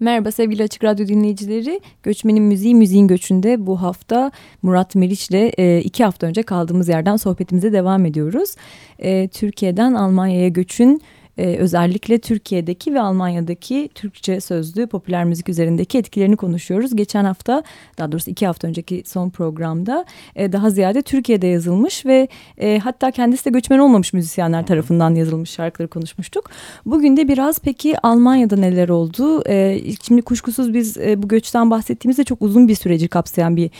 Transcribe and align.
Merhaba 0.00 0.30
sevgili 0.30 0.62
Açık 0.62 0.84
Radyo 0.84 1.06
dinleyicileri. 1.06 1.80
Göçmenin 2.02 2.42
Müziği 2.42 2.74
Müziğin 2.74 3.08
Göçü'nde 3.08 3.66
bu 3.66 3.82
hafta 3.82 4.30
Murat 4.62 4.94
Meriç 4.94 5.30
ile 5.30 5.52
e, 5.58 5.80
iki 5.80 6.04
hafta 6.04 6.26
önce 6.26 6.42
kaldığımız 6.42 6.88
yerden 6.88 7.16
sohbetimize 7.16 7.72
devam 7.72 8.06
ediyoruz. 8.06 8.54
E, 8.98 9.28
Türkiye'den 9.28 9.94
Almanya'ya 9.94 10.48
göçün 10.48 11.02
e, 11.40 11.56
özellikle 11.56 12.18
Türkiye'deki 12.18 12.94
ve 12.94 13.00
Almanya'daki 13.00 13.88
Türkçe 13.94 14.40
sözlü 14.40 14.86
popüler 14.86 15.24
müzik 15.24 15.48
üzerindeki 15.48 15.98
etkilerini 15.98 16.36
konuşuyoruz. 16.36 16.96
Geçen 16.96 17.24
hafta 17.24 17.62
daha 17.98 18.12
doğrusu 18.12 18.30
iki 18.30 18.46
hafta 18.46 18.68
önceki 18.68 19.02
son 19.06 19.30
programda 19.30 20.04
e, 20.36 20.52
daha 20.52 20.70
ziyade 20.70 21.02
Türkiye'de 21.02 21.46
yazılmış 21.46 22.06
ve 22.06 22.28
e, 22.58 22.78
hatta 22.78 23.10
kendisi 23.10 23.44
de 23.44 23.50
göçmen 23.50 23.78
olmamış 23.78 24.12
müzisyenler 24.12 24.66
tarafından 24.66 25.14
yazılmış 25.14 25.50
şarkıları 25.50 25.90
konuşmuştuk. 25.90 26.50
Bugün 26.86 27.16
de 27.16 27.28
biraz 27.28 27.58
peki 27.58 27.94
Almanya'da 28.02 28.56
neler 28.56 28.88
oldu? 28.88 29.42
E, 29.48 29.80
şimdi 30.06 30.22
kuşkusuz 30.22 30.74
biz 30.74 30.96
bu 31.16 31.28
göçten 31.28 31.70
bahsettiğimizde 31.70 32.24
çok 32.24 32.42
uzun 32.42 32.68
bir 32.68 32.74
süreci 32.74 33.08
kapsayan 33.08 33.56
bir 33.56 33.70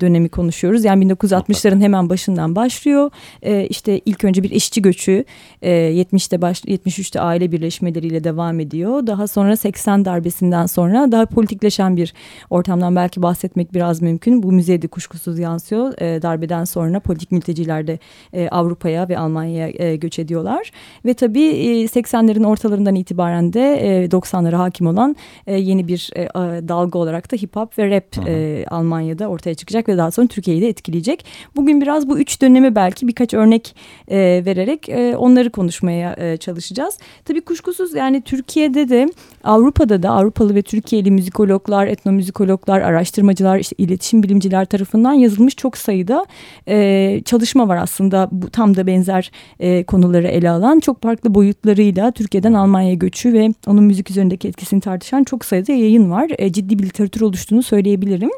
dönemi 0.00 0.28
konuşuyoruz. 0.28 0.84
Yani 0.84 1.04
1960'ların 1.04 1.80
hemen 1.80 2.08
başından 2.08 2.56
başlıyor. 2.56 3.10
E, 3.42 3.66
işte 3.66 4.00
ilk 4.04 4.24
önce 4.24 4.42
bir 4.42 4.50
işçi 4.50 4.82
göçü 4.82 5.24
e, 5.62 5.70
70'te 5.70 6.42
baş 6.42 6.64
73'te 6.86 7.20
aile 7.20 7.52
birleşmeleriyle 7.52 8.24
devam 8.24 8.60
ediyor. 8.60 9.06
Daha 9.06 9.26
sonra 9.26 9.56
80 9.56 10.04
darbesinden 10.04 10.66
sonra 10.66 11.12
daha 11.12 11.26
politikleşen 11.26 11.96
bir 11.96 12.14
ortamdan 12.50 12.96
belki 12.96 13.22
bahsetmek 13.22 13.74
biraz 13.74 14.02
mümkün. 14.02 14.42
Bu 14.42 14.52
müzeyde 14.52 14.88
kuşkusuz 14.88 15.38
yansıyor. 15.38 16.00
E, 16.00 16.22
darbeden 16.22 16.64
sonra 16.64 17.00
politik 17.00 17.32
mülteciler 17.32 17.86
de 17.86 17.98
e, 18.32 18.48
Avrupa'ya 18.48 19.08
ve 19.08 19.18
Almanya'ya 19.18 19.68
e, 19.68 19.96
göç 19.96 20.18
ediyorlar. 20.18 20.70
Ve 21.04 21.14
tabii 21.14 21.44
e, 21.44 21.84
80'lerin 21.84 22.46
ortalarından 22.46 22.94
itibaren 22.94 23.52
de 23.52 23.76
e, 23.76 24.06
90'lara 24.06 24.56
hakim 24.56 24.86
olan 24.86 25.16
e, 25.46 25.54
yeni 25.58 25.88
bir 25.88 26.10
e, 26.16 26.28
dalga 26.68 26.98
olarak 26.98 27.32
da 27.32 27.36
hip 27.36 27.56
hop 27.56 27.78
ve 27.78 27.90
rap 27.90 28.28
e, 28.28 28.64
Almanya'da 28.70 29.28
ortaya 29.28 29.54
çıkacak 29.54 29.88
ve 29.88 29.96
daha 29.96 30.10
sonra 30.10 30.26
Türkiye'yi 30.26 30.62
de 30.62 30.68
etkileyecek. 30.68 31.24
Bugün 31.56 31.80
biraz 31.80 32.08
bu 32.08 32.18
üç 32.18 32.42
dönemi 32.42 32.74
belki 32.74 33.08
birkaç 33.08 33.34
örnek 33.34 33.76
e, 34.08 34.42
vererek 34.46 34.88
e, 34.88 35.16
onları 35.16 35.50
konuşmaya 35.50 36.16
e, 36.18 36.36
çalışacağız 36.36 36.63
çalışacağız. 36.64 36.98
Tabii 37.24 37.40
kuşkusuz 37.40 37.94
yani 37.94 38.22
Türkiye'de 38.22 38.88
de 38.88 39.08
Avrupa'da 39.44 40.02
da 40.02 40.10
Avrupalı 40.10 40.54
ve 40.54 40.62
Türkiye'li 40.62 41.10
müzikologlar, 41.10 41.86
etnomüzikologlar, 41.86 42.80
araştırmacılar, 42.80 43.58
işte 43.58 43.76
iletişim 43.78 44.22
bilimciler 44.22 44.64
tarafından 44.64 45.12
yazılmış 45.12 45.56
çok 45.56 45.76
sayıda 45.76 46.26
e, 46.68 47.22
çalışma 47.24 47.68
var 47.68 47.76
aslında. 47.76 48.28
Bu 48.32 48.50
tam 48.50 48.76
da 48.76 48.86
benzer 48.86 49.30
e, 49.60 49.84
konuları 49.84 50.28
ele 50.28 50.50
alan 50.50 50.80
çok 50.80 51.02
farklı 51.02 51.34
boyutlarıyla 51.34 52.10
Türkiye'den 52.10 52.52
Almanya'ya 52.52 52.94
göçü 52.94 53.32
ve 53.32 53.48
onun 53.66 53.84
müzik 53.84 54.10
üzerindeki 54.10 54.48
etkisini 54.48 54.80
tartışan 54.80 55.24
çok 55.24 55.44
sayıda 55.44 55.72
yayın 55.72 56.10
var. 56.10 56.30
E, 56.38 56.52
ciddi 56.52 56.78
bir 56.78 56.84
literatür 56.84 57.20
oluştuğunu 57.20 57.62
söyleyebilirim. 57.62 58.30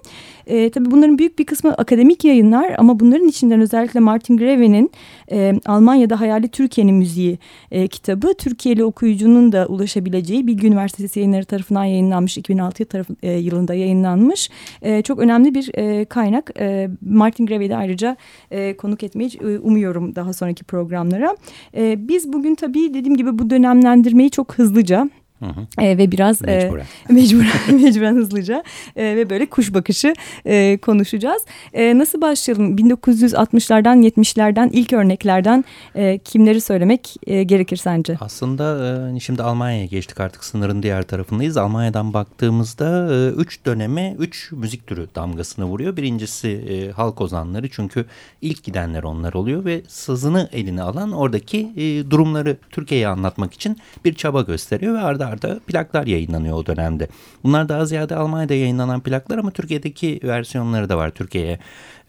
E, 0.46 0.70
tabii 0.70 0.90
bunların 0.90 1.18
büyük 1.18 1.38
bir 1.38 1.46
kısmı 1.46 1.74
akademik 1.74 2.24
yayınlar 2.24 2.74
ama 2.78 3.00
bunların 3.00 3.28
içinden 3.28 3.60
özellikle 3.60 4.00
Martin 4.00 4.36
Greve'nin 4.36 4.90
e, 5.30 5.52
Almanya'da 5.66 6.20
Hayali 6.20 6.48
Türkiye'nin 6.48 6.94
Müziği 6.94 7.38
e, 7.70 7.88
kitabı 7.88 8.15
Türkiye'li 8.34 8.84
okuyucunun 8.84 9.52
da 9.52 9.66
ulaşabileceği 9.66 10.46
Bilgi 10.46 10.66
Üniversitesi 10.66 11.20
yayınları 11.20 11.44
tarafından 11.44 11.84
yayınlanmış 11.84 12.38
2006 12.38 12.84
taraf, 12.84 13.06
e, 13.22 13.32
yılında 13.32 13.74
yayınlanmış 13.74 14.50
e, 14.82 15.02
çok 15.02 15.18
önemli 15.18 15.54
bir 15.54 15.70
e, 15.74 16.04
kaynak. 16.04 16.50
E, 16.60 16.88
Martin 17.00 17.46
Greve'yi 17.46 17.70
de 17.70 17.76
ayrıca 17.76 18.16
e, 18.50 18.76
konuk 18.76 19.02
etmeyi 19.02 19.30
e, 19.40 19.58
umuyorum 19.58 20.14
daha 20.14 20.32
sonraki 20.32 20.64
programlara. 20.64 21.36
E, 21.76 22.08
biz 22.08 22.32
bugün 22.32 22.54
tabii 22.54 22.94
dediğim 22.94 23.16
gibi 23.16 23.38
bu 23.38 23.50
dönemlendirmeyi 23.50 24.30
çok 24.30 24.54
hızlıca 24.54 25.10
Hı 25.40 25.46
hı. 25.46 25.84
E, 25.84 25.98
ve 25.98 26.12
biraz 26.12 26.42
mecburen 26.42 26.86
e, 27.10 27.12
mecburen, 27.12 27.50
mecburen 27.82 28.16
hızlıca 28.16 28.64
e, 28.96 29.16
ve 29.16 29.30
böyle 29.30 29.46
kuş 29.46 29.74
bakışı 29.74 30.14
e, 30.44 30.78
konuşacağız. 30.78 31.42
E, 31.72 31.98
nasıl 31.98 32.20
başlayalım? 32.20 32.76
1960'lardan 32.76 34.10
70'lerden 34.10 34.70
ilk 34.72 34.92
örneklerden 34.92 35.64
e, 35.94 36.18
kimleri 36.18 36.60
söylemek 36.60 37.16
e, 37.26 37.42
gerekir 37.42 37.76
sence? 37.76 38.16
Aslında 38.20 38.86
e, 38.86 39.00
hani 39.00 39.20
şimdi 39.20 39.42
Almanya'ya 39.42 39.86
geçtik 39.86 40.20
artık 40.20 40.44
sınırın 40.44 40.82
diğer 40.82 41.02
tarafındayız. 41.02 41.56
Almanya'dan 41.56 42.14
baktığımızda 42.14 43.14
e, 43.14 43.28
üç 43.28 43.66
döneme 43.66 44.16
üç 44.18 44.52
müzik 44.52 44.86
türü 44.86 45.08
damgasını 45.14 45.64
vuruyor. 45.64 45.96
Birincisi 45.96 46.48
e, 46.48 46.90
halk 46.90 47.20
ozanları 47.20 47.68
çünkü 47.70 48.04
ilk 48.40 48.64
gidenler 48.64 49.02
onlar 49.02 49.32
oluyor 49.34 49.64
ve 49.64 49.82
sazını 49.88 50.48
eline 50.52 50.82
alan 50.82 51.12
oradaki 51.12 51.72
e, 51.76 52.10
durumları 52.10 52.56
Türkiye'ye 52.70 53.08
anlatmak 53.08 53.54
için 53.54 53.76
bir 54.04 54.14
çaba 54.14 54.42
gösteriyor 54.42 54.94
ve 54.94 54.98
arda 54.98 55.25
arda 55.26 55.60
plaklar 55.66 56.06
yayınlanıyor 56.06 56.56
o 56.56 56.66
dönemde. 56.66 57.08
Bunlar 57.44 57.68
daha 57.68 57.84
ziyade 57.84 58.16
Almanya'da 58.16 58.54
yayınlanan 58.54 59.00
plaklar 59.00 59.38
ama 59.38 59.50
Türkiye'deki 59.50 60.20
versiyonları 60.24 60.88
da 60.88 60.96
var. 60.96 61.10
Türkiye'ye 61.10 61.58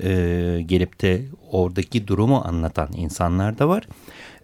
e, 0.03 0.09
gelip 0.65 1.01
de 1.01 1.25
oradaki 1.51 2.07
durumu 2.07 2.41
anlatan 2.45 2.89
insanlar 2.97 3.59
da 3.59 3.69
var. 3.69 3.87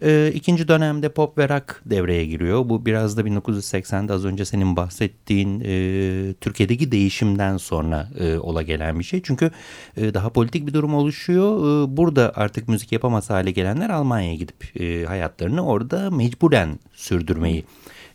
E, 0.02 0.32
ikinci 0.36 0.68
dönemde 0.68 1.10
pop 1.10 1.38
ve 1.38 1.50
rock 1.50 1.82
devreye 1.86 2.26
giriyor. 2.26 2.70
Bu 2.70 2.86
biraz 2.86 3.18
da 3.18 3.22
1980'de 3.22 4.14
az 4.14 4.26
önce 4.26 4.46
senin 4.46 4.76
bahsettiğin 4.76 5.64
e, 5.66 6.34
Türkiye'deki 6.42 6.92
değişimden 6.92 7.58
sonra 7.58 8.10
e, 8.20 8.38
ola 8.38 8.62
gelen 8.62 9.00
bir 9.00 9.04
şey. 9.04 9.22
Çünkü 9.24 9.52
e, 9.98 10.14
daha 10.14 10.30
politik 10.30 10.68
bir 10.68 10.74
durum 10.74 10.94
oluşuyor. 10.94 11.58
E, 11.58 11.98
burada 11.98 12.32
artık 12.36 12.68
müzik 12.70 12.92
yapamaz 12.92 13.30
hale 13.30 13.52
gelenler 13.52 13.90
Almanya'ya 13.90 14.36
gidip 14.36 14.82
e, 14.82 15.06
hayatlarını 15.06 15.66
orada 15.66 16.12
mecburen 16.12 16.80
sürdürmeyi 16.94 17.64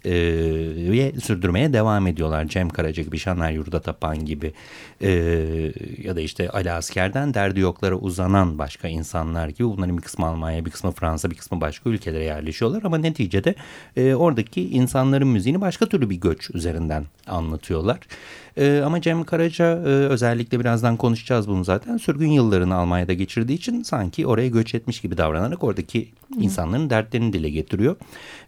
e, 0.05 1.21
sürdürmeye 1.21 1.73
devam 1.73 2.07
ediyorlar. 2.07 2.49
Cem 2.49 2.69
Karaca 2.69 3.03
gibi, 3.03 3.19
Şaner 3.19 3.51
Yurda 3.51 3.81
Tapan 3.81 4.25
gibi 4.25 4.53
e, 5.01 5.11
ya 6.03 6.17
da 6.17 6.21
işte 6.21 6.51
Ali 6.51 6.73
Asker'den 6.73 7.35
derdi 7.35 7.61
yoklara 7.61 7.95
uzanan 7.95 8.59
başka 8.59 8.89
insanlar 8.89 9.49
gibi 9.49 9.69
bunların 9.69 9.97
bir 9.97 10.03
kısmı 10.03 10.27
Almanya, 10.27 10.65
bir 10.65 10.71
kısmı 10.71 10.93
Fransa, 10.93 11.31
bir 11.31 11.37
kısmı 11.37 11.61
başka 11.61 11.91
ülkelere 11.91 12.25
yerleşiyorlar 12.25 12.83
ama 12.83 12.99
neticede 12.99 13.55
e, 13.97 14.15
oradaki 14.15 14.69
insanların 14.71 15.29
müziğini 15.29 15.61
başka 15.61 15.87
türlü 15.87 16.11
bir 16.11 16.17
göç 16.17 16.51
üzerinden 16.55 17.05
anlatıyorlar. 17.27 17.99
E, 18.59 18.83
ama 18.85 19.01
Cem 19.01 19.25
Karaca 19.25 19.65
e, 19.65 19.89
özellikle 19.89 20.61
birazdan 20.61 20.97
konuşacağız 20.97 21.49
bunu 21.49 21.65
zaten. 21.65 21.97
Sürgün 21.97 22.31
yıllarını 22.31 22.75
Almanya'da 22.75 23.13
geçirdiği 23.13 23.55
için 23.55 23.83
sanki 23.83 24.27
oraya 24.27 24.49
göç 24.49 24.75
etmiş 24.75 25.01
gibi 25.01 25.17
davranarak 25.17 25.65
oradaki 25.65 26.09
Hı. 26.35 26.41
insanların 26.41 26.91
dertlerini 26.91 27.33
dile 27.33 27.51
getiriyor. 27.51 27.97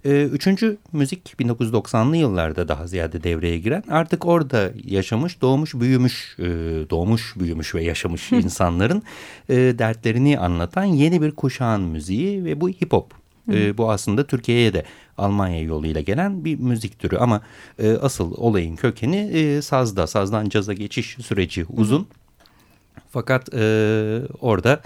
E, 0.05 0.25
üçüncü 0.25 0.77
müzik 0.93 1.35
1990'lı 1.41 2.17
yıllarda 2.17 2.69
daha 2.69 2.87
ziyade 2.87 3.23
devreye 3.23 3.59
giren 3.59 3.85
artık 3.89 4.27
orada 4.27 4.71
yaşamış, 4.85 5.41
doğmuş, 5.41 5.75
büyümüş, 5.75 6.37
e, 6.39 6.45
doğmuş, 6.91 7.35
büyümüş 7.37 7.75
ve 7.75 7.85
yaşamış 7.85 8.33
insanların 8.33 9.03
e, 9.49 9.55
dertlerini 9.55 10.39
anlatan 10.39 10.85
yeni 10.85 11.23
bir 11.23 11.31
kuşağın 11.31 11.83
müziği 11.83 12.45
ve 12.45 12.61
bu 12.61 12.69
hip 12.69 12.93
hop. 12.93 13.15
E, 13.53 13.79
bu 13.79 13.91
aslında 13.91 14.27
Türkiye'ye 14.27 14.73
de 14.73 14.85
Almanya 15.19 15.63
yoluyla 15.63 16.01
gelen 16.01 16.45
bir 16.45 16.59
müzik 16.59 16.99
türü 16.99 17.17
ama 17.17 17.41
e, 17.79 17.93
asıl 17.93 18.35
olayın 18.37 18.77
kökeni 18.77 19.17
e, 19.17 19.63
sazda. 19.63 20.07
Sazdan 20.07 20.49
caza 20.49 20.73
geçiş 20.73 21.17
süreci 21.21 21.67
uzun. 21.69 22.07
Fakat 23.11 23.55
e, 23.55 24.23
orada 24.41 24.81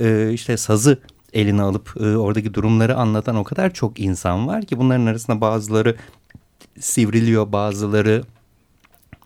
e, 0.00 0.30
işte 0.32 0.56
sazı 0.56 0.98
eline 1.34 1.62
alıp 1.62 1.94
e, 2.00 2.16
oradaki 2.16 2.54
durumları 2.54 2.96
anlatan 2.96 3.36
o 3.36 3.44
kadar 3.44 3.74
çok 3.74 4.00
insan 4.00 4.46
var 4.46 4.64
ki 4.64 4.78
bunların 4.78 5.06
arasında 5.06 5.40
bazıları 5.40 5.96
sivriliyor, 6.80 7.52
bazıları 7.52 8.22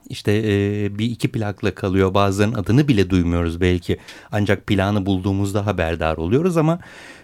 işte 0.09 0.33
e, 0.33 0.99
bir 0.99 1.11
iki 1.11 1.29
plakla 1.29 1.75
kalıyor. 1.75 2.15
Bazılarının 2.15 2.55
adını 2.55 2.89
bile 2.89 3.11
duymuyoruz 3.11 3.61
belki. 3.61 3.99
Ancak 4.33 4.67
planı 4.67 5.07
bulduğumuzda 5.07 5.67
haberdar 5.67 6.17
oluyoruz 6.17 6.57
ama 6.57 6.79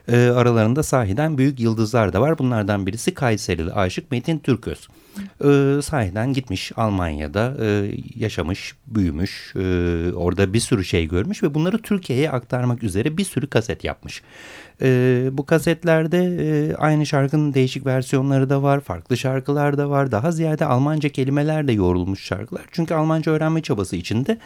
e, 0.09 0.17
aralarında 0.17 0.83
sahiden 0.83 1.39
büyük 1.39 1.61
yıldızlar 1.61 2.13
da 2.13 2.21
var. 2.21 2.39
Bunlardan 2.39 2.87
birisi 2.87 3.15
Kayserili 3.15 3.73
aşık 3.73 4.11
Metin 4.11 4.39
Türköz. 4.39 4.89
E, 5.45 5.83
sahiden 5.83 6.33
gitmiş 6.33 6.73
Almanya'da 6.77 7.57
e, 7.61 7.91
yaşamış, 8.17 8.75
büyümüş, 8.87 9.53
e, 9.57 9.61
orada 10.15 10.53
bir 10.53 10.61
sürü 10.61 10.85
şey 10.85 11.09
görmüş 11.09 11.43
ve 11.43 11.55
bunları 11.55 11.79
Türkiye'ye 11.83 12.31
aktarmak 12.31 12.83
üzere 12.83 13.17
bir 13.17 13.25
sürü 13.25 13.47
kaset 13.47 13.85
yapmış. 13.85 14.23
E, 14.83 15.29
bu 15.33 15.47
kasetlerde 15.47 16.19
e, 16.19 16.75
aynı 16.75 17.07
şarkının 17.07 17.55
değişik 17.55 17.87
versiyonları 17.87 18.51
da 18.51 18.63
var, 18.63 18.81
farklı 18.81 19.17
şarkılar 19.17 19.79
da 19.79 19.91
var. 19.91 20.13
Daha 20.13 20.33
ziyade 20.33 20.65
Almanca 20.65 21.09
kelimeler 21.09 21.69
de 21.69 21.73
yorulmuş 21.73 22.25
şarkılar. 22.25 22.63
Çünkü 22.73 22.95
Almanca 22.95 23.33
öğrenme 23.33 23.63
çabası 23.63 23.97
içinde 23.97 24.39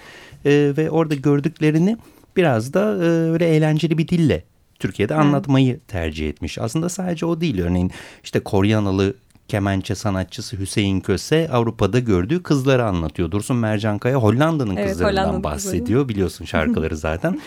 e, 0.45 0.73
ve 0.77 0.91
orada 0.91 1.15
gördüklerini 1.15 1.97
biraz 2.37 2.75
da 2.75 2.81
e, 2.81 3.07
öyle 3.07 3.49
eğlenceli 3.49 3.99
bir 3.99 4.09
dille 4.09 4.45
Türkiye'de 4.79 5.15
anlatmayı 5.15 5.81
tercih 5.89 6.29
etmiş. 6.29 6.59
Aslında 6.59 6.89
sadece 6.89 7.27
o 7.27 7.41
değil. 7.41 7.61
Örneğin 7.61 7.91
işte 8.25 8.41
Koryanalı 8.41 9.15
kemençe 9.49 9.95
sanatçısı 9.95 10.59
Hüseyin 10.59 11.01
Köse 11.01 11.49
Avrupa'da 11.53 11.99
gördüğü 11.99 12.43
kızları 12.43 12.85
anlatıyor. 12.85 13.31
Dursun 13.31 13.57
Mercankaya 13.57 14.17
Hollanda'nın 14.17 14.77
evet, 14.77 14.91
kızlarından 14.91 15.23
Hollanda 15.23 15.45
bahsediyor. 15.45 15.85
Kızları. 15.87 16.09
Biliyorsun 16.09 16.45
şarkıları 16.45 16.97
zaten. 16.97 17.41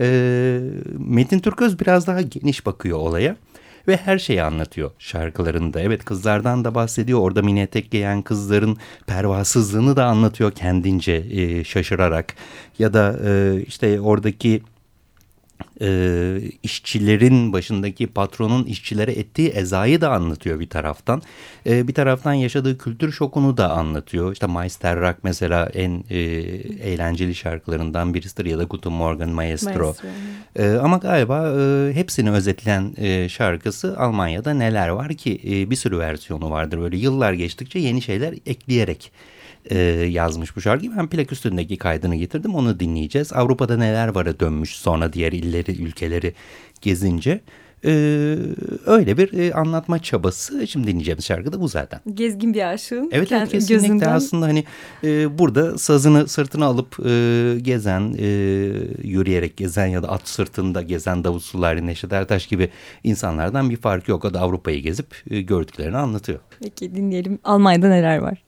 ee, 0.00 0.60
Metin 0.98 1.38
Türköz 1.38 1.80
biraz 1.80 2.06
daha 2.06 2.20
geniş 2.22 2.66
bakıyor 2.66 2.98
olaya. 2.98 3.36
ve 3.88 3.96
her 3.96 4.18
şeyi 4.18 4.42
anlatıyor 4.42 4.90
şarkılarında. 4.98 5.80
Evet 5.80 6.04
kızlardan 6.04 6.64
da 6.64 6.74
bahsediyor. 6.74 7.20
Orada 7.20 7.42
mini 7.42 7.60
etek 7.60 7.90
giyen 7.90 8.22
kızların 8.22 8.76
pervasızlığını 9.06 9.96
da 9.96 10.04
anlatıyor 10.04 10.52
kendince 10.52 11.12
e, 11.12 11.64
şaşırarak. 11.64 12.34
Ya 12.78 12.92
da 12.92 13.16
e, 13.24 13.62
işte 13.66 14.00
oradaki 14.00 14.62
e, 15.80 16.40
işçilerin 16.62 17.52
başındaki 17.52 18.06
patronun 18.06 18.64
işçilere 18.64 19.12
ettiği 19.12 19.48
ezayı 19.48 20.00
da 20.00 20.12
anlatıyor 20.12 20.60
bir 20.60 20.68
taraftan. 20.68 21.22
E, 21.66 21.88
bir 21.88 21.94
taraftan 21.94 22.32
yaşadığı 22.32 22.78
kültür 22.78 23.12
şokunu 23.12 23.56
da 23.56 23.70
anlatıyor. 23.70 24.32
İşte 24.32 24.46
Meisterrak 24.46 25.24
mesela 25.24 25.66
en 25.66 26.04
e, 26.10 26.18
eğlenceli 26.90 27.34
şarkılarından 27.34 28.14
birisidir 28.14 28.44
ya 28.44 28.58
da 28.58 28.64
Guten 28.64 28.92
Morgen 28.92 29.28
Maestro. 29.28 29.84
Maestro. 29.84 30.08
E, 30.56 30.68
ama 30.70 30.96
galiba 30.96 31.54
e, 31.60 31.94
hepsini 31.94 32.30
özetleyen 32.30 32.94
e, 32.96 33.28
şarkısı 33.28 33.98
Almanya'da 33.98 34.54
neler 34.54 34.88
var 34.88 35.14
ki 35.14 35.40
e, 35.44 35.70
bir 35.70 35.76
sürü 35.76 35.98
versiyonu 35.98 36.50
vardır. 36.50 36.80
Böyle 36.80 36.96
yıllar 36.96 37.32
geçtikçe 37.32 37.78
yeni 37.78 38.02
şeyler 38.02 38.34
ekleyerek 38.46 39.12
e, 39.70 39.78
yazmış 40.08 40.56
bu 40.56 40.60
şarkıyı. 40.60 40.92
Ben 40.96 41.08
plak 41.08 41.32
üstündeki 41.32 41.76
kaydını 41.76 42.16
getirdim 42.16 42.54
onu 42.54 42.80
dinleyeceğiz. 42.80 43.32
Avrupa'da 43.32 43.76
neler 43.76 44.08
vara 44.08 44.40
dönmüş 44.40 44.76
sonra 44.76 45.12
diğer 45.12 45.32
illeri 45.32 45.82
ülkeleri 45.82 46.34
gezince. 46.80 47.40
Ee, 47.84 47.90
öyle 48.86 49.16
bir 49.16 49.32
e, 49.32 49.54
anlatma 49.54 49.98
çabası. 49.98 50.66
Şimdi 50.66 50.86
dinleyeceğimiz 50.86 51.24
şarkı 51.24 51.52
da 51.52 51.60
bu 51.60 51.68
zaten. 51.68 52.00
Gezgin 52.14 52.54
bir 52.54 52.72
aşığın. 52.72 53.10
Evet, 53.12 53.32
evet 53.32 53.48
kesinlikle 53.48 53.74
gözünden... 53.74 54.12
aslında 54.12 54.46
hani 54.46 54.64
e, 55.04 55.38
burada 55.38 55.78
sazını 55.78 56.28
sırtına 56.28 56.66
alıp 56.66 56.96
e, 57.06 57.58
gezen, 57.62 58.14
e, 58.18 58.26
yürüyerek 59.02 59.56
gezen 59.56 59.86
ya 59.86 60.02
da 60.02 60.08
at 60.08 60.28
sırtında 60.28 60.82
gezen 60.82 61.24
Davut 61.24 61.42
Sulari, 61.42 61.86
Neşet 61.86 62.12
Ertaş 62.12 62.46
gibi 62.46 62.70
insanlardan 63.04 63.70
bir 63.70 63.76
farkı 63.76 64.10
yok. 64.10 64.24
O 64.24 64.34
da 64.34 64.40
Avrupa'yı 64.40 64.82
gezip 64.82 65.22
e, 65.30 65.40
gördüklerini 65.40 65.96
anlatıyor. 65.96 66.38
Peki 66.60 66.94
dinleyelim 66.94 67.38
Almanya'da 67.44 67.88
neler 67.88 68.18
var? 68.18 68.47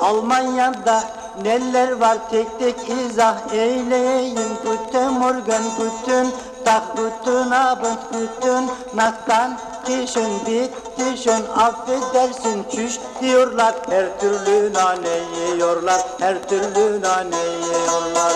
Almanya'da 0.00 1.02
neler 1.42 1.92
var? 1.92 2.18
Tek 2.30 2.58
tek 2.58 2.76
izah 2.88 3.52
eyleyeyim. 3.52 4.52
Guten 4.64 5.12
Morgen, 5.12 5.62
guten 5.76 6.26
Tag, 6.64 6.82
guten 6.96 7.50
Abend, 7.50 7.98
guten 8.12 8.70
Nacht'tan 8.94 9.58
Kişin 9.86 10.46
bitti 10.46 10.89
şun 11.00 11.44
affedersin 11.56 12.64
çüş 12.74 12.98
diyorlar. 13.20 13.74
Her 13.90 14.20
türlü 14.20 14.72
nane 14.72 15.08
yiyorlar, 15.08 16.00
her 16.20 16.48
türlü 16.48 17.00
nane 17.00 17.36
yiyorlar. 17.36 18.32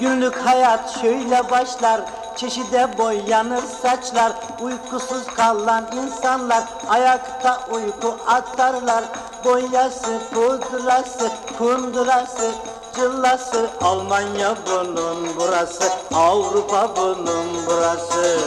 Günlük 0.00 0.36
hayat 0.36 1.00
şöyle 1.00 1.50
başlar 1.50 2.00
Çeşide 2.36 2.98
boyanır 2.98 3.62
saçlar. 3.82 4.32
Uykusuz 4.60 5.26
kalan 5.26 5.84
insanlar 5.92 6.64
Ayakta 6.88 7.60
uyku 7.70 8.16
atarlar. 8.26 9.04
Boyası, 9.44 10.18
pudrası, 10.34 11.30
kundurası 11.58 12.50
Cıllası 12.96 13.70
Almanya 13.80 14.56
bunun 14.66 15.36
burası 15.36 15.84
Avrupa 16.14 16.96
bunun 16.96 17.66
burası. 17.66 18.38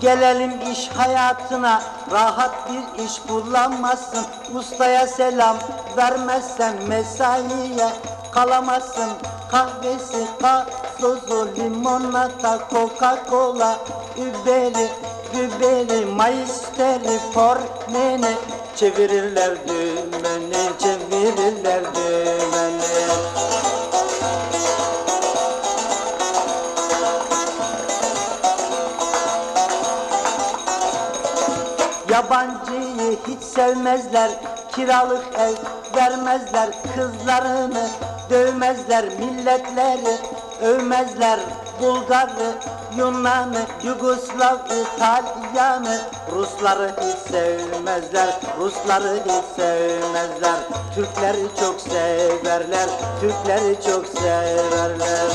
Gelelim 0.00 0.52
iş 0.72 0.88
hayatına 0.88 1.82
Rahat 2.12 2.54
bir 2.70 3.04
iş 3.04 3.28
bulamazsın 3.28 4.26
Ustaya 4.54 5.06
selam 5.06 5.56
vermezsen 5.96 6.74
mesaiye 6.88 7.88
kalamazsın. 8.32 9.10
Kahvesi, 9.50 10.26
gazozu, 10.40 11.48
limonata, 11.56 12.58
coca 12.70 13.18
cola 13.30 13.78
Überi, 14.16 14.88
güberi, 15.32 16.06
maisteri, 16.06 17.18
pormeni 17.34 18.34
Çevirirler 18.76 19.50
dümeni, 19.68 20.78
çevirirler 20.78 21.84
dümeni 21.94 22.80
Yabancıyı 32.10 33.18
hiç 33.28 33.42
sevmezler 33.42 34.30
Kiralık 34.72 35.24
ev 35.38 35.54
vermezler 35.96 36.70
Kızlarını 36.94 37.88
dövmezler 38.30 39.04
Milletleri 39.04 40.16
övmezler 40.62 41.40
Bulgarı, 41.80 42.54
Yunan'ı, 42.96 43.62
Yugoslav, 43.82 44.56
İtalyan'ı 44.66 46.00
Rusları 46.32 46.94
hiç 47.00 47.32
sevmezler, 47.32 48.40
Rusları 48.58 49.18
hiç 49.26 49.44
sevmezler. 49.56 50.56
Türkleri 50.94 51.46
çok 51.60 51.80
severler, 51.80 52.88
Türkleri 53.20 53.76
çok 53.86 54.06
severler. 54.06 55.30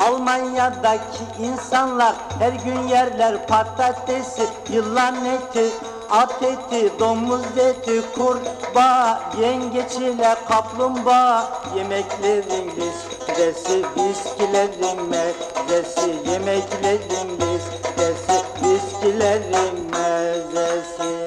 Almanya'daki 0.00 1.24
insanlar 1.40 2.14
her 2.38 2.52
gün 2.52 2.88
yerler 2.88 3.46
patatesi, 3.46 4.42
yılan 4.72 5.24
eti, 5.24 5.70
at 6.10 6.42
eti, 6.42 6.90
domuz 6.98 7.56
eti, 7.58 8.02
kurbağa, 8.14 9.20
yengeç 9.40 9.94
ile 9.94 10.34
kaplumbağa. 10.48 11.62
Yemeklerin 11.76 12.70
listesi, 12.76 13.82
viskilerin 13.96 15.02
mezesi. 15.02 16.30
Yemeklerin 16.30 17.30
listesi, 17.40 18.38
viskilerin 18.62 19.90
mezesi 19.90 21.25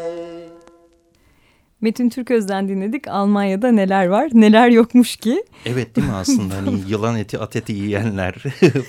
Metin 1.81 2.09
Türköz'den 2.09 2.67
dinledik. 2.67 3.07
Almanya'da 3.07 3.71
neler 3.71 4.07
var, 4.07 4.29
neler 4.33 4.69
yokmuş 4.69 5.15
ki. 5.15 5.43
Evet 5.65 5.95
değil 5.95 6.07
mi 6.07 6.13
aslında 6.13 6.55
hani 6.55 6.79
yılan 6.89 7.17
eti, 7.17 7.39
at 7.39 7.55
eti 7.55 7.73
yiyenler 7.73 8.33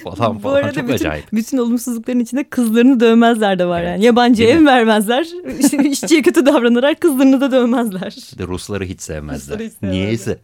falan 0.04 0.16
falan 0.16 0.42
Bu 0.42 0.48
arada 0.50 0.72
çok 0.72 0.84
bütün, 0.84 0.94
acayip. 0.94 1.32
Bütün 1.32 1.58
olumsuzlukların 1.58 2.20
içinde 2.20 2.44
kızlarını 2.44 3.00
dövmezler 3.00 3.58
de 3.58 3.66
var 3.66 3.80
evet. 3.80 3.90
yani. 3.90 4.04
Yabancı 4.04 4.44
ev 4.44 4.66
vermezler. 4.66 5.26
İşçiye 5.90 6.22
kötü 6.22 6.46
davranarak 6.46 7.00
kızlarını 7.00 7.40
da 7.40 7.52
dövmezler. 7.52 8.16
De 8.38 8.46
Rusları 8.46 8.84
hiç 8.84 9.00
sevmezler. 9.00 9.54
Rusları 9.54 9.68
hiç 9.68 9.72
sevmezler. 9.72 10.00
Niyeyse. 10.00 10.38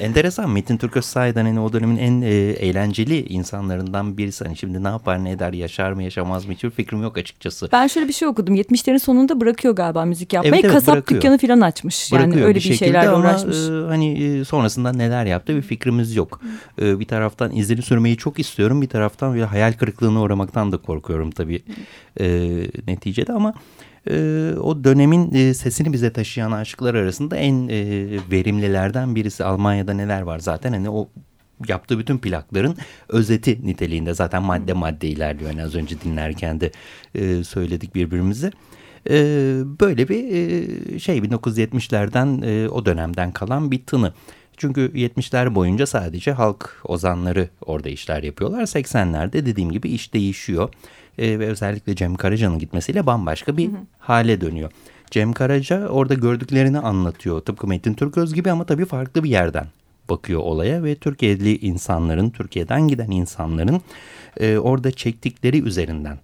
Enteresan 0.00 0.50
Metin 0.50 0.76
Türköz 0.76 1.04
sahiden 1.04 1.44
hani 1.44 1.60
o 1.60 1.72
dönemin 1.72 1.96
en 1.96 2.20
e, 2.20 2.28
eğlenceli 2.36 3.26
insanlarından 3.26 4.18
birisi. 4.18 4.44
Hani 4.44 4.56
şimdi 4.56 4.84
ne 4.84 4.88
yapar 4.88 5.24
ne 5.24 5.30
eder 5.30 5.52
yaşar 5.52 5.92
mı 5.92 6.02
yaşamaz 6.02 6.46
mı 6.46 6.52
hiçbir 6.52 6.70
fikrim 6.70 7.02
yok 7.02 7.18
açıkçası. 7.18 7.68
Ben 7.72 7.86
şöyle 7.86 8.08
bir 8.08 8.12
şey 8.12 8.28
okudum 8.28 8.54
70'lerin 8.54 8.98
sonunda 8.98 9.40
bırakıyor 9.40 9.76
galiba 9.76 10.04
müzik 10.04 10.32
yapmayı. 10.32 10.54
Evet, 10.54 10.64
evet, 10.64 10.74
Kasap 10.74 10.94
bırakıyor. 10.94 11.22
Dükkanı 11.24 11.38
falan 11.38 11.60
açmış. 11.60 12.12
Bırakıyor 12.12 12.36
yani 12.36 12.46
öyle 12.46 12.58
bir, 12.58 12.70
bir 12.70 12.74
şeylerle 12.74 13.08
ama, 13.08 13.18
uğraşmış. 13.18 13.56
E, 13.56 13.70
hani 13.70 14.24
e, 14.24 14.44
sonrasında 14.44 14.92
neler 14.92 15.26
yaptı 15.26 15.56
bir 15.56 15.62
fikrimiz 15.62 16.16
yok. 16.16 16.40
E, 16.82 17.00
bir 17.00 17.04
taraftan 17.04 17.56
izini 17.56 17.82
sürmeyi 17.82 18.16
çok 18.16 18.38
istiyorum 18.38 18.82
bir 18.82 18.88
taraftan 18.88 19.34
bir 19.34 19.42
hayal 19.42 19.72
kırıklığına 19.72 20.20
uğramaktan 20.20 20.72
da 20.72 20.76
korkuyorum 20.76 21.30
tabii 21.30 21.62
e, 22.20 22.26
neticede 22.86 23.32
ama 23.32 23.54
e, 24.10 24.14
o 24.60 24.84
dönemin 24.84 25.34
e, 25.34 25.54
sesini 25.54 25.92
bize 25.92 26.12
taşıyan 26.12 26.52
aşıklar 26.52 26.94
arasında 26.94 27.36
en 27.36 27.68
e, 27.68 27.78
verimlilerden 28.30 29.14
birisi. 29.14 29.44
Almanya'da 29.44 29.92
neler 29.94 30.22
var 30.22 30.38
zaten 30.38 30.72
hani 30.72 30.90
o 30.90 31.08
yaptığı 31.68 31.98
bütün 31.98 32.18
plakların 32.18 32.76
özeti 33.08 33.66
niteliğinde 33.66 34.14
zaten 34.14 34.42
madde 34.42 34.72
madde 34.72 35.08
ilerliyor. 35.08 35.50
Yani 35.50 35.62
az 35.62 35.74
önce 35.74 36.00
dinlerken 36.00 36.60
de 36.60 36.70
e, 37.14 37.44
söyledik 37.44 37.94
birbirimize. 37.94 38.50
E, 39.10 39.14
böyle 39.80 40.08
bir 40.08 40.24
e, 40.24 40.98
şey 40.98 41.18
1970'lerden 41.18 42.42
e, 42.42 42.68
o 42.68 42.86
dönemden 42.86 43.32
kalan 43.32 43.70
bir 43.70 43.82
tını. 43.86 44.12
Çünkü 44.56 44.90
70'ler 44.94 45.54
boyunca 45.54 45.86
sadece 45.86 46.32
halk 46.32 46.80
ozanları 46.84 47.48
orada 47.66 47.88
işler 47.88 48.22
yapıyorlar. 48.22 48.62
80'lerde 48.62 49.32
dediğim 49.32 49.72
gibi 49.72 49.88
iş 49.88 50.14
değişiyor 50.14 50.68
e, 51.18 51.38
ve 51.38 51.46
özellikle 51.46 51.96
Cem 51.96 52.14
Karaca'nın 52.14 52.58
gitmesiyle 52.58 53.06
bambaşka 53.06 53.56
bir 53.56 53.68
hı 53.68 53.72
hı. 53.72 53.80
hale 53.98 54.40
dönüyor. 54.40 54.70
Cem 55.10 55.32
Karaca 55.32 55.88
orada 55.88 56.14
gördüklerini 56.14 56.78
anlatıyor. 56.78 57.40
Tıpkı 57.40 57.66
Metin 57.66 57.94
Türköz 57.94 58.34
gibi 58.34 58.50
ama 58.50 58.64
tabii 58.66 58.84
farklı 58.84 59.24
bir 59.24 59.30
yerden 59.30 59.66
bakıyor 60.08 60.40
olaya 60.40 60.84
ve 60.84 60.94
Türkiye'li 60.94 61.58
insanların, 61.58 62.30
Türkiye'den 62.30 62.88
giden 62.88 63.10
insanların 63.10 63.80
e, 64.40 64.58
orada 64.58 64.90
çektikleri 64.90 65.62
üzerinden 65.62 66.18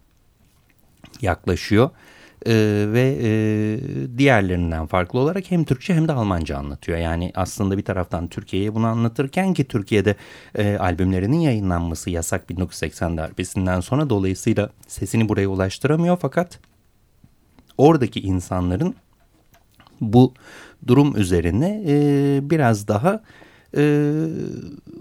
yaklaşıyor. 1.20 1.90
Ee, 2.46 2.84
ve 2.88 3.18
e, 3.22 3.28
diğerlerinden 4.18 4.86
farklı 4.86 5.18
olarak 5.18 5.50
hem 5.50 5.64
Türkçe 5.64 5.94
hem 5.94 6.08
de 6.08 6.12
Almanca 6.12 6.58
anlatıyor. 6.58 6.98
Yani 6.98 7.32
aslında 7.34 7.78
bir 7.78 7.84
taraftan 7.84 8.28
Türkiye'ye 8.28 8.74
bunu 8.74 8.86
anlatırken 8.86 9.54
ki 9.54 9.64
Türkiye'de 9.64 10.14
e, 10.54 10.76
albümlerinin 10.76 11.40
yayınlanması 11.40 12.10
yasak 12.10 12.50
1980 12.50 13.16
darbesinden 13.16 13.80
sonra 13.80 14.10
dolayısıyla 14.10 14.70
sesini 14.86 15.28
buraya 15.28 15.48
ulaştıramıyor 15.48 16.16
fakat 16.16 16.58
oradaki 17.78 18.20
insanların 18.20 18.94
bu 20.00 20.34
durum 20.86 21.16
üzerine 21.16 21.82
e, 21.86 22.50
biraz 22.50 22.88
daha 22.88 23.22
e, 23.76 24.14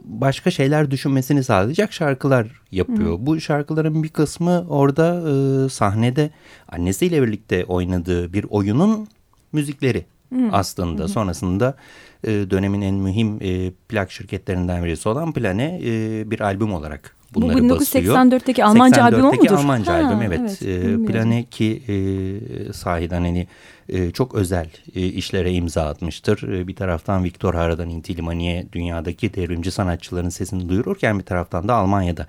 başka 0.03 0.51
şeyler 0.51 0.91
düşünmesini 0.91 1.43
sağlayacak 1.43 1.93
şarkılar 1.93 2.47
yapıyor. 2.71 3.19
Hı. 3.19 3.25
Bu 3.25 3.41
şarkıların 3.41 4.03
bir 4.03 4.09
kısmı 4.09 4.65
orada 4.69 5.23
e, 5.29 5.69
sahnede 5.69 6.29
annesiyle 6.69 7.21
birlikte 7.21 7.65
oynadığı 7.65 8.33
bir 8.33 8.45
oyunun 8.49 9.07
müzikleri 9.51 10.05
Hı. 10.33 10.49
aslında. 10.51 11.03
Hı. 11.03 11.07
Sonrasında 11.07 11.75
e, 12.23 12.29
dönemin 12.29 12.81
en 12.81 12.95
mühim 12.95 13.37
e, 13.41 13.71
plak 13.71 14.11
şirketlerinden 14.11 14.83
birisi 14.83 15.09
olan 15.09 15.31
Plane 15.33 15.81
e, 15.83 16.31
bir 16.31 16.39
albüm 16.39 16.73
olarak 16.73 17.15
bunları 17.33 17.69
Bu 17.69 17.75
1984'teki 17.75 18.65
Almanca 18.65 19.03
albüm 19.03 19.25
mudur? 19.25 19.51
Almanca 19.51 19.93
ha, 19.93 19.97
albüm 19.97 20.21
evet. 20.21 20.39
evet 20.39 20.61
e, 20.61 21.05
Plane 21.05 21.43
ki 21.43 21.83
e, 21.87 22.73
sahiden 22.73 23.21
hani 23.21 23.47
e, 23.89 24.11
çok 24.11 24.35
özel 24.35 24.69
e, 24.95 25.05
işlere 25.05 25.53
imza 25.53 25.85
atmıştır. 25.85 26.53
E, 26.53 26.67
bir 26.67 26.75
taraftan 26.75 27.23
Viktor 27.23 27.53
Hara'dan 27.53 27.89
Inti 27.89 28.17
Limani'ye 28.17 28.67
dünyadaki 28.71 29.33
devrimci 29.33 29.71
sanatçıların 29.71 30.29
sesini 30.29 30.69
duyururken 30.69 31.19
bir 31.19 31.23
taraftan 31.23 31.67
da 31.67 31.75
Almanya'da 31.75 32.27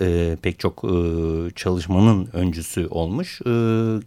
e, 0.00 0.36
pek 0.42 0.58
çok 0.58 0.84
e, 0.84 0.90
çalışmanın 1.56 2.28
öncüsü 2.32 2.86
olmuş. 2.86 3.40
E, 3.40 3.50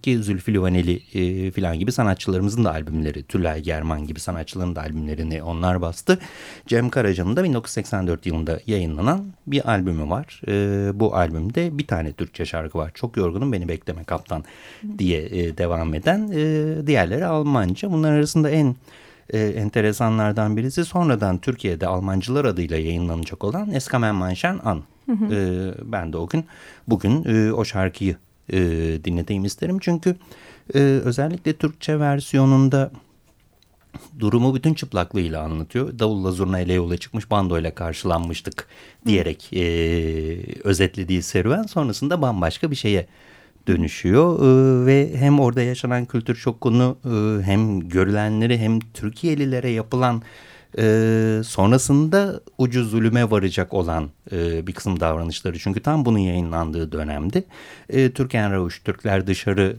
ki 0.02 0.24
Zülfü 0.24 0.54
Livaneli 0.54 1.02
e, 1.14 1.52
filan 1.52 1.80
gibi 1.80 1.92
sanatçılarımızın 1.92 2.66
da 2.66 2.72
albümleri, 2.72 3.24
Tülay 3.24 3.62
German 3.62 4.08
gibi 4.08 4.20
sanatçıların 4.20 4.76
da 4.76 4.82
albümlerini 4.82 5.44
onlar 5.44 5.82
bastı. 5.82 6.20
Cem 6.68 6.90
Karaca'nın 6.90 7.36
da 7.36 7.44
1984 7.44 8.26
yılında 8.26 8.60
yayınlanan 8.68 9.26
bir 9.48 9.70
albümü 9.70 10.10
var. 10.10 10.42
E, 10.48 10.92
bu 11.00 11.16
albümde 11.16 11.78
bir 11.78 11.88
tane 11.88 12.14
Türkçe 12.14 12.46
şarkı 12.46 12.78
var. 12.78 12.92
Çok 12.94 13.18
yorgunum 13.18 13.52
beni 13.52 13.68
bekleme 13.68 14.04
kaptan 14.04 14.44
diye 14.98 15.22
e, 15.22 15.58
devam 15.58 15.94
eden. 15.94 16.32
E, 16.32 16.88
diğerleri 16.94 17.26
Almanca. 17.26 17.92
Bunların 17.92 18.16
arasında 18.16 18.50
en 18.50 18.76
e, 19.30 19.40
enteresanlardan 19.40 20.58
birisi 20.58 20.86
sonradan 20.86 21.38
Türkiye'de 21.38 21.88
Almancılar 21.88 22.46
adıyla 22.46 22.78
yayınlanacak 22.78 23.44
olan 23.44 23.72
Eskamen 23.72 24.16
Manşen 24.16 24.60
An. 24.64 24.84
Hı 25.06 25.12
hı. 25.12 25.36
E, 25.36 25.92
ben 25.92 26.14
de 26.14 26.18
o 26.18 26.28
gün 26.28 26.46
bugün 26.88 27.24
e, 27.26 27.54
o 27.54 27.66
şarkıyı 27.66 28.16
e, 28.50 28.58
dinleteyim 29.04 29.46
isterim. 29.46 29.78
Çünkü 29.82 30.16
e, 30.76 30.80
özellikle 30.80 31.54
Türkçe 31.54 32.00
versiyonunda 32.00 32.92
durumu 34.20 34.56
bütün 34.56 34.74
çıplaklığıyla 34.74 35.42
anlatıyor. 35.42 36.00
Davulla 36.00 36.32
zurna 36.32 36.60
ile 36.60 36.74
yola 36.74 36.98
çıkmış 36.98 37.32
bandoyla 37.32 37.76
karşılanmıştık 37.76 38.68
diyerek 39.06 39.54
e, 39.54 39.64
özetlediği 40.64 41.22
serüven 41.22 41.64
sonrasında 41.64 42.22
bambaşka 42.22 42.72
bir 42.72 42.76
şeye 42.76 43.08
dönüşüyor. 43.68 44.40
Ee, 44.40 44.86
ve 44.86 45.18
hem 45.18 45.40
orada 45.40 45.62
yaşanan 45.62 46.06
kültür 46.06 46.36
şokunu 46.36 46.98
e, 47.06 47.44
hem 47.44 47.90
görülenleri 47.90 48.58
hem 48.58 48.80
Türkiye'lilere 48.80 49.70
yapılan 49.70 50.22
e, 50.78 51.42
sonrasında 51.46 52.42
ucuz 52.58 52.90
zulüme 52.90 53.32
varacak 53.32 53.74
olan 53.74 54.10
e, 54.32 54.68
bir 54.68 54.74
kısım 54.74 55.00
davranışları. 55.00 55.60
Çünkü 55.60 55.80
tam 55.80 56.06
bunun 56.06 56.18
yayınlandığı 56.18 56.92
dönemde 56.92 57.44
e, 57.90 58.12
Ravuş 58.52 58.82
Türkler 58.84 59.28
dışarı 59.28 59.76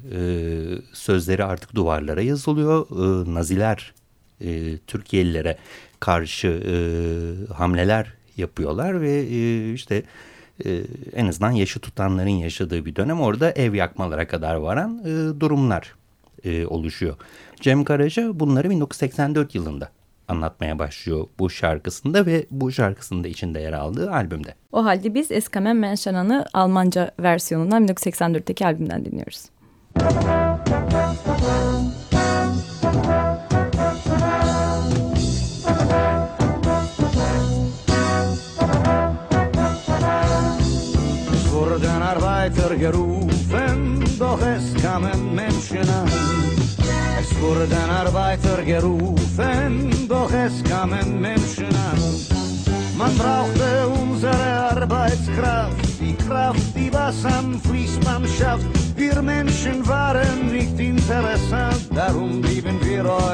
sözleri 0.92 1.44
artık 1.44 1.74
duvarlara 1.74 2.22
yazılıyor. 2.22 2.86
Naziler 3.34 3.92
Türkiye'lilere 4.86 5.58
karşı 6.00 6.62
hamleler 7.54 8.14
yapıyorlar 8.36 9.00
ve 9.00 9.26
işte 9.72 10.02
e, 10.66 10.80
en 11.14 11.26
azından 11.26 11.50
yaşı 11.50 11.80
tutanların 11.80 12.28
yaşadığı 12.28 12.84
bir 12.84 12.96
dönem 12.96 13.20
orada 13.20 13.50
ev 13.50 13.74
yakmalara 13.74 14.26
kadar 14.26 14.54
varan 14.54 14.98
e, 15.04 15.40
durumlar 15.40 15.94
e, 16.44 16.66
oluşuyor. 16.66 17.16
Cem 17.60 17.84
Karaca 17.84 18.40
bunları 18.40 18.70
1984 18.70 19.54
yılında 19.54 19.88
anlatmaya 20.28 20.78
başlıyor 20.78 21.26
bu 21.38 21.50
şarkısında 21.50 22.26
ve 22.26 22.46
bu 22.50 22.72
şarkısında 22.72 23.28
içinde 23.28 23.60
yer 23.60 23.72
aldığı 23.72 24.10
albümde. 24.10 24.54
O 24.72 24.84
halde 24.84 25.14
biz 25.14 25.32
Eskamen 25.32 25.76
Menşanan'ı 25.76 26.46
Almanca 26.52 27.10
versiyonundan 27.20 27.86
1984'teki 27.86 28.66
albümden 28.66 29.04
dinliyoruz. 29.04 29.44
weiter 29.94 31.03
gerufen, 42.76 44.04
doch 44.18 44.40
es 44.40 44.74
kamen 44.82 45.34
Menschen 45.34 45.88
an. 45.88 46.08
Es 47.20 47.40
wurden 47.40 47.90
Arbeiter 47.90 48.62
gerufen, 48.62 49.90
doch 50.08 50.30
es 50.32 50.62
kamen 50.64 51.20
Menschen 51.20 51.66
an. 51.66 52.00
Man 52.96 53.16
brauchte 53.16 53.88
unsere 53.88 54.70
Arbeitskraft, 54.70 56.00
die 56.00 56.14
Kraft, 56.14 56.76
die 56.76 56.92
was 56.92 57.24
am 57.24 57.60
Fließband 57.60 58.28
schafft. 58.38 58.66
Wir 58.96 59.20
Menschen 59.22 59.86
waren 59.86 60.52
nicht 60.52 60.78
interessant, 60.78 61.88
darum 61.94 62.40
blieben 62.40 62.78
wir 62.82 63.04
euch 63.04 63.33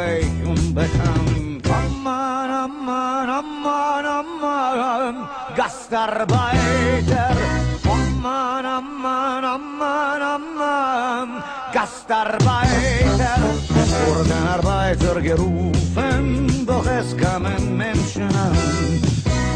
gerufen, 15.21 16.65
doch 16.67 16.87
es 16.87 17.17
kamen 17.17 17.77
Menschen 17.77 18.23
an. 18.23 18.57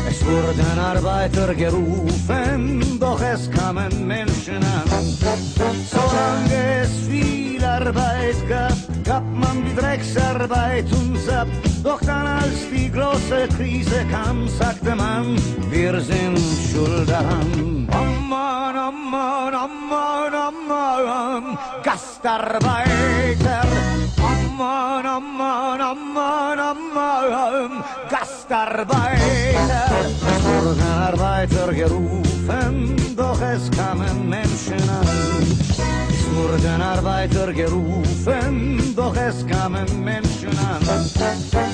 Es 0.09 0.25
wurden 0.25 0.79
Arbeiter 0.79 1.55
gerufen, 1.55 2.99
doch 3.01 3.21
es 3.21 3.51
kamen 3.51 4.07
Menschen 4.07 4.63
an. 4.63 4.85
Solange 5.91 6.83
es 6.83 6.91
viel 7.09 7.65
Arbeit 7.65 8.37
gab, 8.49 8.77
gab 9.05 9.25
man 9.33 9.65
die 9.65 9.75
Drecksarbeit 9.75 10.87
uns 10.93 11.29
ab. 11.29 11.49
Doch 11.83 12.01
dann, 12.01 12.27
als 12.27 12.69
die 12.71 12.91
große 12.91 13.49
Krise 13.57 14.05
kam, 14.11 14.49
sagte 14.49 14.95
man, 14.95 15.37
wir 15.71 16.01
sind 16.01 16.39
schuld 16.71 17.09
daran. 17.09 17.89
Amman, 17.91 18.77
Amman, 18.77 19.55
Amman, 19.55 20.35
Amman, 20.35 21.59
Gastarbeiter. 21.83 23.84
Gastarbeiter. 28.09 29.85
Es 30.09 30.45
wurden 30.45 30.81
Arbeiter 30.83 31.73
gerufen, 31.75 32.97
doch 33.15 33.39
es 33.43 33.71
kamen 33.71 34.29
Menschen 34.31 34.89
an. 34.89 35.07
Es 36.09 36.25
wurden 36.35 36.81
Arbeiter 36.81 37.53
gerufen, 37.53 38.95
doch 38.97 39.15
es 39.15 39.47
kamen 39.47 40.03
Menschen 40.03 40.57
an. 40.59 40.83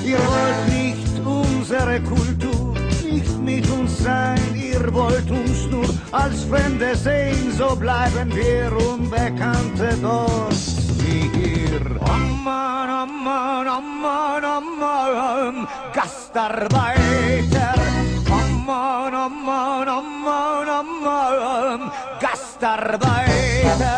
Ihr 0.03 0.19
wollt 0.19 0.67
nicht 0.67 1.25
unsere 1.25 2.01
Kultur, 2.01 2.75
nicht 3.09 3.37
mit 3.41 3.69
uns 3.69 3.97
sein, 4.03 4.41
ihr 4.55 4.93
wollt 4.93 5.31
uns 5.31 5.67
nur 5.69 5.87
als 6.11 6.43
Fremde 6.43 6.95
sehen, 6.97 7.53
so 7.57 7.77
bleiben 7.77 8.29
wir 8.35 8.71
Unbekannte 8.93 9.95
dort 10.01 10.90
hier. 11.11 11.81
Amman, 12.01 12.89
Amman, 12.89 13.67
Amman, 13.67 14.43
Amman, 14.43 15.67
Gastarbeiter. 15.93 17.75
Amman, 18.29 19.13
Amman, 19.13 19.87
Amman, 19.87 20.69
Amman, 20.81 21.91
Gastarbeiter. 22.19 23.97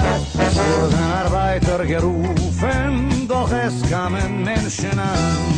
Wurden 0.56 1.04
Arbeiter 1.22 1.86
gerufen, 1.86 3.28
doch 3.28 3.52
es 3.52 3.76
kamen 3.90 4.44
Menschen 4.44 4.98
an. 5.00 5.54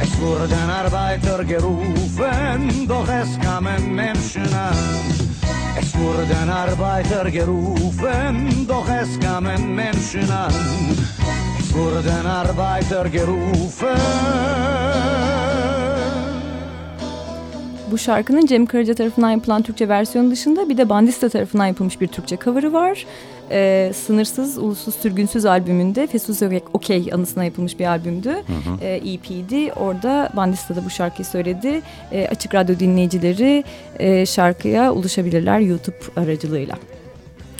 Es 0.00 0.20
wurden 0.20 0.70
Arbeiter 0.70 1.44
gerufen, 1.44 2.88
doch 2.88 3.08
es 3.08 3.38
kamen 3.40 3.94
Menschen 3.94 4.52
an. 4.54 5.21
Es 5.78 5.94
wurden 5.98 6.50
Arbeiter 6.50 7.30
gerufen, 7.30 8.66
doch 8.66 8.86
es 8.88 9.18
kamen 9.18 9.74
Menschen 9.74 10.30
an. 10.30 10.52
Es 11.58 11.72
wurden 11.74 12.26
Arbeiter 12.26 13.08
gerufen. 13.08 13.88
Bu 17.92 17.98
şarkının 17.98 18.46
Cem 18.46 18.66
Karaca 18.66 18.94
tarafından 18.94 19.30
yapılan 19.30 19.62
Türkçe 19.62 19.88
versiyonu 19.88 20.30
dışında 20.30 20.68
bir 20.68 20.76
de 20.76 20.88
Bandista 20.88 21.28
tarafından 21.28 21.66
yapılmış 21.66 22.00
bir 22.00 22.06
Türkçe 22.08 22.36
cover'ı 22.36 22.72
var. 22.72 23.06
Ee, 23.50 23.92
Sınırsız 23.94 24.58
Ulusuz 24.58 24.94
Sürgünsüz 24.94 25.44
albümünde 25.44 26.06
Fesus 26.06 26.42
Okey 26.72 27.10
anısına 27.12 27.44
yapılmış 27.44 27.78
bir 27.78 27.86
albümdü. 27.86 28.30
Hı 28.30 28.34
hı. 28.34 28.80
Ee, 28.82 29.00
EP'di. 29.12 29.72
Orada 29.72 30.30
Bandista 30.36 30.76
da 30.76 30.84
bu 30.84 30.90
şarkıyı 30.90 31.26
söyledi. 31.26 31.82
Ee, 32.12 32.28
açık 32.30 32.54
Radyo 32.54 32.78
dinleyicileri 32.78 33.64
e, 33.98 34.26
şarkıya 34.26 34.92
ulaşabilirler 34.92 35.58
YouTube 35.58 35.96
aracılığıyla. 36.16 36.78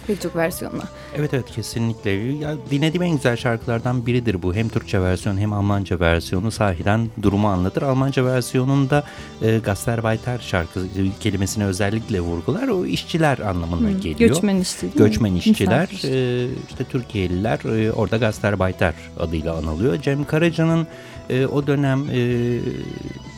Pek 0.06 0.20
çok 0.20 0.36
versiyonla. 0.36 0.84
Evet 1.16 1.34
evet 1.34 1.50
kesinlikle. 1.50 2.10
Ya, 2.10 2.56
dinlediğim 2.70 3.02
en 3.02 3.16
güzel 3.16 3.36
şarkılardan 3.36 4.06
biridir 4.06 4.42
bu. 4.42 4.54
Hem 4.54 4.68
Türkçe 4.68 5.00
versiyon 5.00 5.38
hem 5.38 5.52
Almanca 5.52 6.00
versiyonu 6.00 6.50
sahiden 6.50 7.08
durumu 7.22 7.48
anlatır. 7.48 7.82
Almanca 7.82 8.24
versiyonunda 8.24 9.04
e, 9.42 9.58
Gastarbeiter 9.58 10.38
şarkı 10.38 10.80
kelimesini 11.20 11.64
özellikle 11.64 12.20
vurgular. 12.20 12.68
O 12.68 12.86
işçiler 12.86 13.38
anlamına 13.38 13.88
hmm, 13.88 14.00
geliyor. 14.00 14.30
Göçmen 14.30 14.56
işçi. 14.56 14.90
Göçmen 14.96 15.34
işçiler. 15.34 15.88
E, 16.04 16.46
işte 16.68 16.84
Türkiye'liler 16.84 17.84
e, 17.84 17.92
orada 17.92 18.16
Gastarbeiter 18.16 18.94
adıyla 19.20 19.56
anılıyor. 19.56 20.02
Cem 20.02 20.24
Karaca'nın 20.24 20.86
e, 21.30 21.46
o 21.46 21.66
dönem 21.66 22.06
e, 22.12 22.58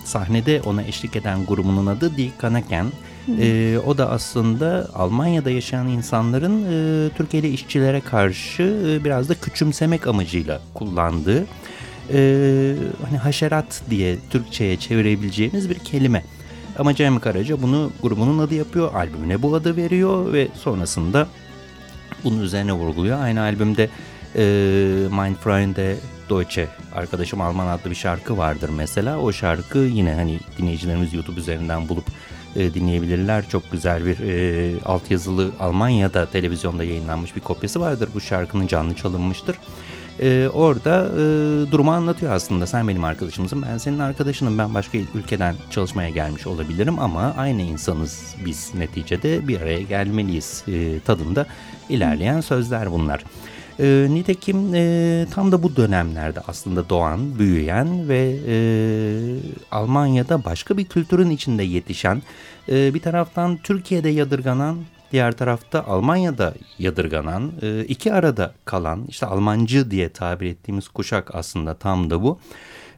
sahnede 0.05 0.63
ona 0.67 0.83
eşlik 0.83 1.17
eden 1.17 1.47
grubunun 1.47 1.87
adı 1.87 2.17
Die 2.17 2.31
Kanaken. 2.39 2.87
E, 3.41 3.79
o 3.87 3.99
da 3.99 4.11
aslında 4.11 4.89
Almanya'da 4.95 5.51
yaşayan 5.51 5.89
insanların 5.89 6.65
e, 6.65 7.11
Türkiye'li 7.17 7.49
işçilere 7.49 8.01
karşı 8.01 8.63
e, 8.63 9.05
biraz 9.05 9.29
da 9.29 9.35
küçümsemek 9.35 10.07
amacıyla 10.07 10.61
kullandığı 10.75 11.47
e, 12.13 12.75
hani 13.09 13.19
haşerat 13.19 13.83
diye 13.91 14.17
Türkçe'ye 14.31 14.77
çevirebileceğimiz 14.77 15.71
bir 15.71 15.79
kelime. 15.79 16.25
Ama 16.79 16.95
Cem 16.95 17.21
Karaca 17.21 17.63
bunu 17.63 17.93
grubunun 18.03 18.39
adı 18.39 18.55
yapıyor, 18.55 18.95
albümüne 18.95 19.43
bu 19.43 19.55
adı 19.55 19.77
veriyor 19.77 20.33
ve 20.33 20.49
sonrasında 20.55 21.27
bunun 22.25 22.41
üzerine 22.41 22.73
vurguluyor. 22.73 23.21
Aynı 23.21 23.41
albümde 23.41 23.89
e, 24.37 24.43
Mein 25.11 25.35
Freunde 25.35 25.97
Deutsche 26.31 26.69
arkadaşım 26.95 27.41
Alman 27.41 27.67
adlı 27.67 27.91
bir 27.91 27.95
şarkı 27.95 28.39
vardır 28.39 28.71
mesela. 28.77 29.19
O 29.19 29.33
şarkı 29.33 29.79
yine 29.79 30.15
hani 30.15 30.41
dinleyicilerimiz 30.59 31.15
YouTube 31.15 31.41
üzerinden 31.41 31.89
bulup 31.89 32.05
e, 32.57 32.75
dinleyebilirler. 32.75 33.49
Çok 33.49 33.73
güzel 33.73 34.07
bir 34.07 34.19
e, 34.19 34.73
altyazılı 34.85 35.51
Almanya'da 35.61 36.27
televizyonda 36.27 36.85
yayınlanmış 36.85 37.37
bir 37.37 37.41
kopyası 37.41 37.81
vardır. 37.81 38.09
Bu 38.15 38.21
şarkının 38.21 38.67
canlı 38.67 38.95
çalınmıştır. 38.95 39.57
E, 40.21 40.49
orada 40.49 41.09
e, 41.13 41.21
durumu 41.73 41.93
anlatıyor 41.93 42.33
aslında. 42.33 42.67
Sen 42.67 42.89
benim 42.89 43.05
arkadaşımsın, 43.05 43.63
ben 43.63 43.79
senin 43.79 43.99
arkadaşınım. 43.99 44.59
Ben 44.59 44.75
başka 44.75 44.99
ülkeden 45.15 45.55
çalışmaya 45.71 46.11
gelmiş 46.11 46.47
olabilirim 46.47 46.99
ama 46.99 47.35
aynı 47.37 47.63
insanız 47.63 48.35
biz 48.45 48.75
neticede 48.75 49.49
bir 49.49 49.61
araya 49.61 49.83
gelmeliyiz 49.83 50.65
e, 50.69 51.01
tadında 51.01 51.47
ilerleyen 51.89 52.41
sözler 52.41 52.93
bunlar. 52.93 53.25
E, 53.81 54.07
nitekim 54.11 54.75
e, 54.75 55.27
tam 55.31 55.53
da 55.53 55.63
bu 55.63 55.77
dönemlerde 55.77 56.41
aslında 56.49 56.89
doğan, 56.89 57.39
büyüyen 57.39 58.09
ve 58.09 58.37
e, 58.47 58.57
Almanya'da 59.71 60.45
başka 60.45 60.77
bir 60.77 60.85
kültürün 60.85 61.31
içinde 61.31 61.63
yetişen, 61.63 62.23
e, 62.69 62.95
bir 62.95 63.01
taraftan 63.01 63.57
Türkiye'de 63.57 64.09
yadırganan, 64.09 64.77
diğer 65.13 65.33
tarafta 65.33 65.85
Almanya'da 65.85 66.55
yadırganan, 66.79 67.53
e, 67.63 67.85
iki 67.85 68.13
arada 68.13 68.55
kalan, 68.65 69.05
işte 69.09 69.27
Almancı 69.27 69.91
diye 69.91 70.09
tabir 70.09 70.47
ettiğimiz 70.47 70.89
kuşak 70.89 71.35
aslında 71.35 71.75
tam 71.75 72.11
da 72.11 72.23
bu. 72.23 72.39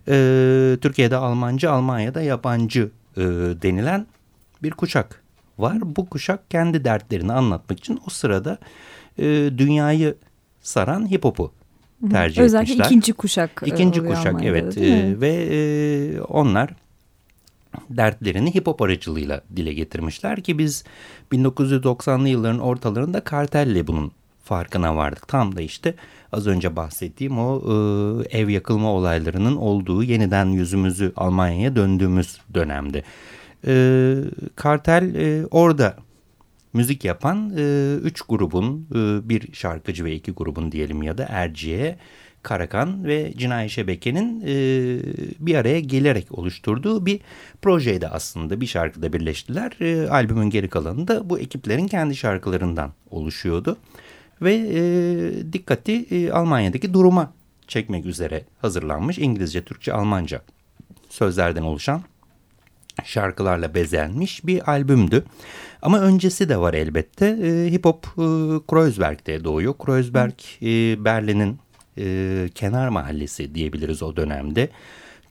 E, 0.09 0.77
Türkiye'de 0.81 1.17
Almancı, 1.17 1.71
Almanya'da 1.71 2.23
yabancı 2.23 2.91
e, 3.17 3.23
denilen 3.63 4.07
bir 4.63 4.71
kuşak 4.71 5.23
var. 5.59 5.97
Bu 5.97 6.09
kuşak 6.09 6.51
kendi 6.51 6.85
dertlerini 6.85 7.33
anlatmak 7.33 7.79
için 7.79 8.01
o 8.07 8.11
sırada 8.11 8.59
e, 9.19 9.25
dünyayı 9.59 10.15
saran 10.67 11.11
hip 11.11 11.25
hop'u 11.25 11.53
tercih 12.11 12.43
Özellikle 12.43 12.73
etmişler. 12.73 12.87
ikinci 12.87 13.13
kuşak. 13.13 13.63
E, 13.65 13.67
ikinci 13.67 14.05
kuşak 14.05 14.45
evet 14.45 14.79
e, 14.79 15.21
ve 15.21 15.29
e, 15.29 16.21
onlar 16.21 16.71
dertlerini 17.91 18.55
hip 18.55 18.67
hop 18.67 18.83
aracılığıyla 18.83 19.41
dile 19.57 19.73
getirmişler 19.73 20.41
ki 20.41 20.59
biz 20.59 20.85
1990'lı 21.33 22.29
yılların 22.29 22.61
ortalarında 22.61 23.21
kartelle 23.21 23.87
bunun 23.87 24.13
farkına 24.45 24.97
vardık. 24.97 25.29
Tam 25.29 25.57
da 25.57 25.61
işte 25.61 25.95
az 26.33 26.47
önce 26.47 26.77
bahsettiğim 26.77 27.39
o 27.39 27.59
e, 27.59 28.39
ev 28.39 28.49
yakılma 28.49 28.93
olaylarının 28.93 29.57
olduğu 29.57 30.03
yeniden 30.03 30.47
yüzümüzü 30.47 31.13
Almanya'ya 31.17 31.77
döndüğümüz 31.77 32.41
dönemde. 32.55 33.03
E, 33.67 33.75
kartel 34.57 35.15
e, 35.15 35.47
orada 35.47 35.97
müzik 36.77 37.05
yapan 37.05 37.53
e, 37.57 37.95
üç 38.03 38.21
grubun 38.21 38.89
e, 38.95 39.29
bir 39.29 39.53
şarkıcı 39.53 40.05
ve 40.05 40.15
iki 40.15 40.33
grubun 40.33 40.73
diyelim 40.73 41.03
ya 41.03 41.19
da 41.19 41.27
Erciye, 41.29 41.99
Karakan 42.43 43.05
ve 43.05 43.33
Cinayi 43.37 43.71
Şebeke'nin 43.71 44.41
e, 44.41 44.55
bir 45.39 45.55
araya 45.55 45.81
gelerek 45.81 46.39
oluşturduğu 46.39 47.07
bir 47.07 47.21
projeydi 47.63 48.09
aslında. 48.09 48.61
Bir 48.61 48.67
şarkıda 48.67 49.13
birleştiler. 49.13 49.73
E, 49.81 50.09
albümün 50.09 50.51
geri 50.51 50.69
kalanı 50.69 51.09
da 51.09 51.31
bu 51.31 51.39
ekiplerin 51.39 51.87
kendi 51.87 52.17
şarkılarından 52.17 52.93
oluşuyordu. 53.11 53.77
Ve 54.43 54.55
e, 54.55 55.53
dikkati 55.53 56.07
e, 56.11 56.31
Almanya'daki 56.31 56.95
duruma 56.95 57.33
çekmek 57.69 58.07
üzere 58.07 58.45
hazırlanmış 58.63 59.19
İngilizce, 59.19 59.65
Türkçe, 59.65 59.93
Almanca 59.93 60.43
sözlerden 61.11 61.63
oluşan 61.63 62.03
şarkılarla 63.05 63.75
bezenmiş 63.75 64.47
bir 64.47 64.71
albümdü. 64.71 65.25
Ama 65.83 66.01
öncesi 66.01 66.49
de 66.49 66.57
var 66.57 66.75
elbette. 66.75 67.27
E, 67.27 67.73
hip 67.73 67.85
hop 67.85 68.07
e, 68.07 68.27
Kreuzberg'de 68.71 69.45
doğuyor. 69.45 69.75
Kreuzberg 69.79 70.35
e, 70.63 71.05
Berlin'in 71.05 71.59
e, 71.99 72.49
kenar 72.55 72.89
mahallesi 72.89 73.55
diyebiliriz 73.55 74.03
o 74.03 74.17
dönemde. 74.17 74.69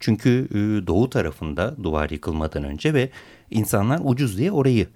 Çünkü 0.00 0.48
e, 0.50 0.86
doğu 0.86 1.10
tarafında 1.10 1.76
duvar 1.82 2.10
yıkılmadan 2.10 2.64
önce 2.64 2.94
ve 2.94 3.10
insanlar 3.50 4.00
ucuz 4.04 4.38
diye 4.38 4.52
orayı 4.52 4.86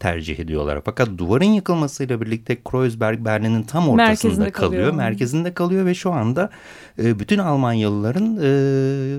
tercih 0.00 0.38
ediyorlar. 0.38 0.80
Fakat 0.84 1.08
duvarın 1.18 1.44
yıkılmasıyla 1.44 2.20
birlikte 2.20 2.58
Kreuzberg 2.64 3.24
Berlin'in 3.24 3.62
tam 3.62 3.88
ortasında 3.88 4.08
merkezinde 4.08 4.50
kalıyor. 4.50 4.82
kalıyor. 4.82 4.94
Merkezinde 4.94 5.54
kalıyor 5.54 5.86
ve 5.86 5.94
şu 5.94 6.12
anda 6.12 6.50
e, 6.98 7.18
bütün 7.18 7.38
Almanyalıların 7.38 8.36
e, 8.42 8.46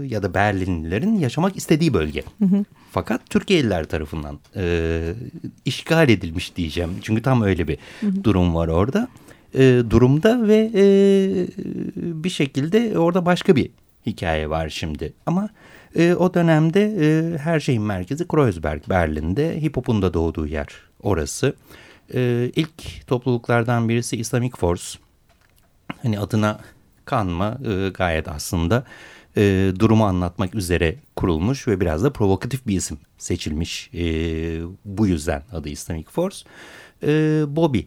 ya 0.07 0.23
da 0.23 0.33
Berlinlilerin 0.33 1.15
yaşamak 1.15 1.57
istediği 1.57 1.93
bölge. 1.93 2.23
Hı 2.39 2.45
hı. 2.45 2.65
Fakat 2.91 3.29
Türkiye'liler 3.29 3.83
tarafından 3.83 4.39
e, 4.55 5.13
işgal 5.65 6.09
edilmiş 6.09 6.55
diyeceğim. 6.55 6.91
Çünkü 7.01 7.21
tam 7.21 7.41
öyle 7.41 7.67
bir 7.67 7.77
hı 7.99 8.07
hı. 8.07 8.23
durum 8.23 8.55
var 8.55 8.67
orada. 8.67 9.07
E, 9.53 9.83
durumda 9.89 10.47
ve 10.47 10.71
e, 10.75 10.83
bir 11.95 12.29
şekilde 12.29 12.99
orada 12.99 13.25
başka 13.25 13.55
bir 13.55 13.69
hikaye 14.05 14.49
var 14.49 14.69
şimdi. 14.69 15.13
Ama 15.25 15.49
e, 15.95 16.13
o 16.13 16.33
dönemde 16.33 16.81
e, 16.83 17.37
her 17.37 17.59
şeyin 17.59 17.81
merkezi 17.81 18.27
Kreuzberg, 18.27 18.89
Berlin'de. 18.89 19.61
Hip 19.61 19.77
hop'un 19.77 20.01
da 20.01 20.13
doğduğu 20.13 20.47
yer 20.47 20.67
orası. 21.03 21.55
E, 22.13 22.51
ilk 22.55 23.07
topluluklardan 23.07 23.89
birisi 23.89 24.17
Islamic 24.17 24.51
Force. 24.57 24.99
Hani 26.01 26.19
adına 26.19 26.59
kanma 27.05 27.57
e, 27.65 27.89
gayet 27.89 28.27
aslında 28.27 28.83
e, 29.37 29.73
durumu 29.79 30.05
anlatmak 30.05 30.55
üzere 30.55 30.95
kurulmuş 31.15 31.67
ve 31.67 31.79
biraz 31.79 32.03
da 32.03 32.13
provokatif 32.13 32.67
bir 32.67 32.75
isim 32.75 32.97
seçilmiş. 33.17 33.89
E, 33.93 34.03
bu 34.85 35.07
yüzden 35.07 35.43
adı 35.51 35.69
Islamic 35.69 36.09
Force. 36.09 36.37
E, 37.03 37.09
Bobby 37.47 37.79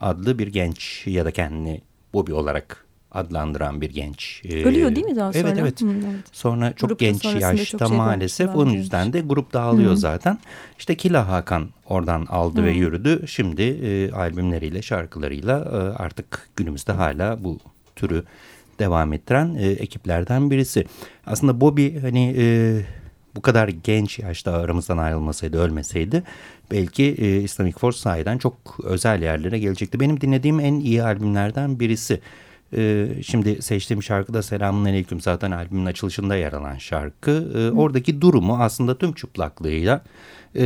adlı 0.00 0.38
bir 0.38 0.46
genç 0.46 1.06
ya 1.06 1.24
da 1.24 1.30
kendini 1.30 1.80
Bobby 2.12 2.32
olarak 2.32 2.85
adlandıran 3.16 3.80
bir 3.80 3.90
genç. 3.90 4.42
Ölüyor 4.44 4.96
değil 4.96 5.06
mi 5.06 5.16
daha 5.16 5.32
sonra? 5.32 5.48
Evet 5.48 5.58
evet. 5.60 5.82
Hı, 5.82 5.86
evet. 5.90 6.24
Sonra 6.32 6.72
çok 6.72 6.88
Grupta 6.90 7.04
genç 7.04 7.24
yaşta 7.24 7.78
çok 7.78 7.88
şey 7.88 7.96
maalesef 7.96 8.56
onun 8.56 8.70
yüzden 8.70 9.12
de 9.12 9.20
grup 9.20 9.52
dağılıyor 9.52 9.92
Hı. 9.92 9.96
zaten. 9.96 10.38
İşte 10.78 10.94
Kila 10.96 11.28
Hakan 11.28 11.68
oradan 11.88 12.26
aldı 12.26 12.60
Hı. 12.60 12.64
ve 12.64 12.70
yürüdü. 12.70 13.24
Şimdi 13.26 13.62
e, 13.62 14.12
albümleriyle 14.12 14.82
şarkılarıyla 14.82 15.58
e, 15.58 16.02
artık 16.02 16.48
günümüzde 16.56 16.92
hala 16.92 17.44
bu 17.44 17.58
türü 17.96 18.24
devam 18.78 19.12
ettiren 19.12 19.54
e, 19.54 19.66
ekiplerden 19.66 20.50
birisi. 20.50 20.86
Aslında 21.26 21.60
Bobby 21.60 21.98
hani 21.98 22.34
e, 22.38 22.80
bu 23.36 23.42
kadar 23.42 23.68
genç 23.68 24.18
yaşta 24.18 24.52
aramızdan 24.52 24.98
ayrılmasaydı, 24.98 25.58
ölmeseydi 25.58 26.22
belki 26.70 27.04
e, 27.04 27.40
Islamic 27.40 27.78
Force 27.78 27.98
sahiden 27.98 28.38
çok 28.38 28.54
özel 28.82 29.22
yerlere 29.22 29.58
gelecekti. 29.58 30.00
Benim 30.00 30.20
dinlediğim 30.20 30.60
en 30.60 30.74
iyi 30.74 31.02
albümlerden 31.02 31.80
birisi. 31.80 32.20
E, 32.72 33.08
şimdi 33.26 33.62
seçtiğim 33.62 34.02
şarkı 34.02 34.34
da 34.34 34.42
Selamun 34.42 34.84
Aleyküm 34.84 35.20
zaten 35.20 35.50
albümün 35.50 35.86
açılışında 35.86 36.36
yer 36.36 36.52
alan 36.52 36.76
şarkı. 36.78 37.52
E, 37.54 37.70
oradaki 37.70 38.20
durumu 38.20 38.56
aslında 38.62 38.98
tüm 38.98 39.12
çıplaklığıyla 39.12 40.02
e, 40.56 40.62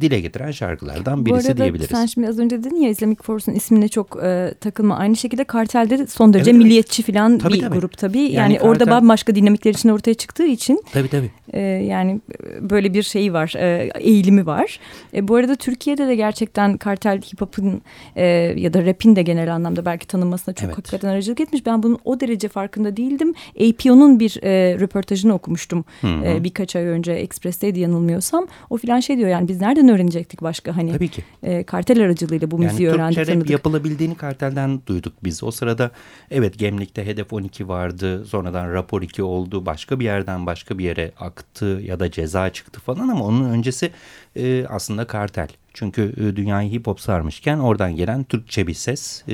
dile 0.00 0.20
getiren 0.20 0.50
şarkılardan 0.50 1.26
birisi 1.26 1.46
Bu 1.46 1.50
arada 1.50 1.56
diyebiliriz. 1.62 1.90
sen 1.90 2.06
şimdi 2.06 2.28
az 2.28 2.38
önce 2.38 2.64
dedin 2.64 2.76
ya 2.76 2.90
Islamic 2.90 3.22
Force'un 3.22 3.54
ismine 3.56 3.88
çok 3.88 4.18
e, 4.24 4.54
takılma. 4.60 4.96
Aynı 4.96 5.16
şekilde 5.16 5.44
Kartel'de 5.44 5.98
de 5.98 6.06
son 6.06 6.34
derece 6.34 6.50
Evet, 6.50 6.62
milliyetçi 6.62 7.02
falan 7.02 7.38
Tabii, 7.38 7.54
bir 7.54 7.60
tabii. 7.60 7.78
grup 7.78 7.98
tabii. 7.98 8.18
Yani, 8.18 8.32
Yani 8.34 8.60
orada 8.60 8.84
Kartel- 8.84 8.90
bambaşka 8.90 9.34
dinamikler 9.34 9.70
için 9.74 9.88
ortaya 9.88 10.14
çıktığı 10.14 10.46
için 10.46 10.82
Tabii 10.92 11.08
tabii. 11.08 11.30
e, 11.52 11.60
yani 11.60 12.20
böyle 12.60 12.94
bir 12.94 13.02
şeyi 13.02 13.32
var, 13.32 13.52
e, 13.56 13.90
eğilimi 14.00 14.46
var. 14.46 14.80
E, 15.14 15.28
bu 15.28 15.34
arada 15.36 15.54
Türkiye'de 15.54 16.06
de 16.08 16.14
gerçekten 16.14 16.76
Kartel 16.76 17.20
hip 17.20 17.40
hop'un 17.40 17.80
e, 18.16 18.24
ya 18.56 18.72
da 18.74 18.86
rap'in 18.86 19.16
de 19.16 19.22
genel 19.22 19.54
anlamda 19.54 19.84
belki 19.84 20.06
tanınmasına 20.06 20.54
çok 20.54 20.64
Evet. 20.66 20.78
hakikaten 20.78 21.08
aracılık 21.08 21.40
etmiş. 21.40 21.66
Ben 21.66 21.82
bunun 21.82 21.98
o 22.04 22.20
derece 22.20 22.48
farkında 22.48 22.96
değildim. 22.96 23.34
APO'nun 23.60 24.20
bir 24.20 24.38
e, 24.42 24.78
röportajını 24.80 25.34
okumuştum 25.34 25.84
Hı 26.00 26.06
hı. 26.06 26.24
e, 26.24 26.44
birkaç 26.44 26.76
ay 26.76 26.84
önce 26.84 27.12
Express'teydi 27.12 27.80
yanılmıyorsam. 27.80 28.46
O 28.70 28.76
filan 28.76 29.00
şey 29.00 29.16
diyor 29.18 29.28
yani 29.28 29.48
biz 29.48 29.60
nereden 29.60 29.88
öğrenecektik 29.88 30.42
başka 30.42 30.76
hani 30.76 30.92
Tabii 30.92 31.08
ki. 31.08 31.24
e, 31.42 31.62
kartel 31.62 32.02
aracılığıyla 32.02 32.50
bu 32.50 32.56
Yani 32.62 32.70
müziği 32.72 32.88
öğrendik 32.88 33.16
Türkçe 33.16 33.20
rap 33.20 33.34
tanıdık. 33.36 33.50
yapılabildiğini 33.50 34.14
kartelden 34.14 34.80
duyduk 34.86 35.12
biz. 35.24 35.42
O 35.42 35.50
sırada 35.50 35.90
evet 36.30 36.58
Gemlik'te 36.58 37.06
Hedef 37.06 37.32
12 37.32 37.68
vardı. 37.68 38.24
Sonradan 38.26 38.72
Rapor 38.72 39.02
2 39.02 39.22
oldu. 39.22 39.66
Başka 39.66 40.00
bir 40.00 40.04
yerden 40.04 40.46
başka 40.46 40.78
bir 40.78 40.84
yere 40.84 41.12
aktı 41.20 41.80
ya 41.84 42.00
da 42.00 42.10
ceza 42.10 42.50
çıktı 42.52 42.80
falan 42.80 43.08
ama 43.08 43.24
onun 43.24 43.50
öncesi 43.50 43.90
e, 44.36 44.66
aslında 44.68 45.06
kartel. 45.06 45.48
Çünkü 45.74 46.12
e, 46.16 46.36
dünyayı 46.36 46.70
hip 46.70 46.86
hop 46.86 47.00
sarmışken 47.00 47.58
oradan 47.58 47.96
gelen 47.96 48.24
Türkçe 48.24 48.66
bir 48.66 48.74
ses 48.74 49.22
e, 49.28 49.32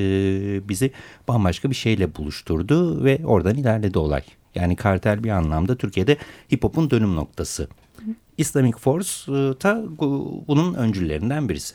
bizi 0.68 0.90
bambaşka 1.28 1.70
bir 1.70 1.74
şeyle 1.74 2.14
buluşturdu 2.14 3.04
ve 3.04 3.18
oradan 3.24 3.54
ilerledi 3.56 3.98
olay. 3.98 4.22
Yani 4.54 4.76
kartel 4.76 5.24
bir 5.24 5.30
anlamda 5.30 5.76
Türkiye'de 5.76 6.16
hip 6.52 6.64
hop'un 6.64 6.90
dönüm 6.90 7.16
noktası. 7.16 7.68
Islamic 8.38 8.76
Force 8.78 9.32
da 9.62 9.82
bu- 9.98 10.44
bunun 10.48 10.74
öncüllerinden 10.74 11.48
birisi. 11.48 11.74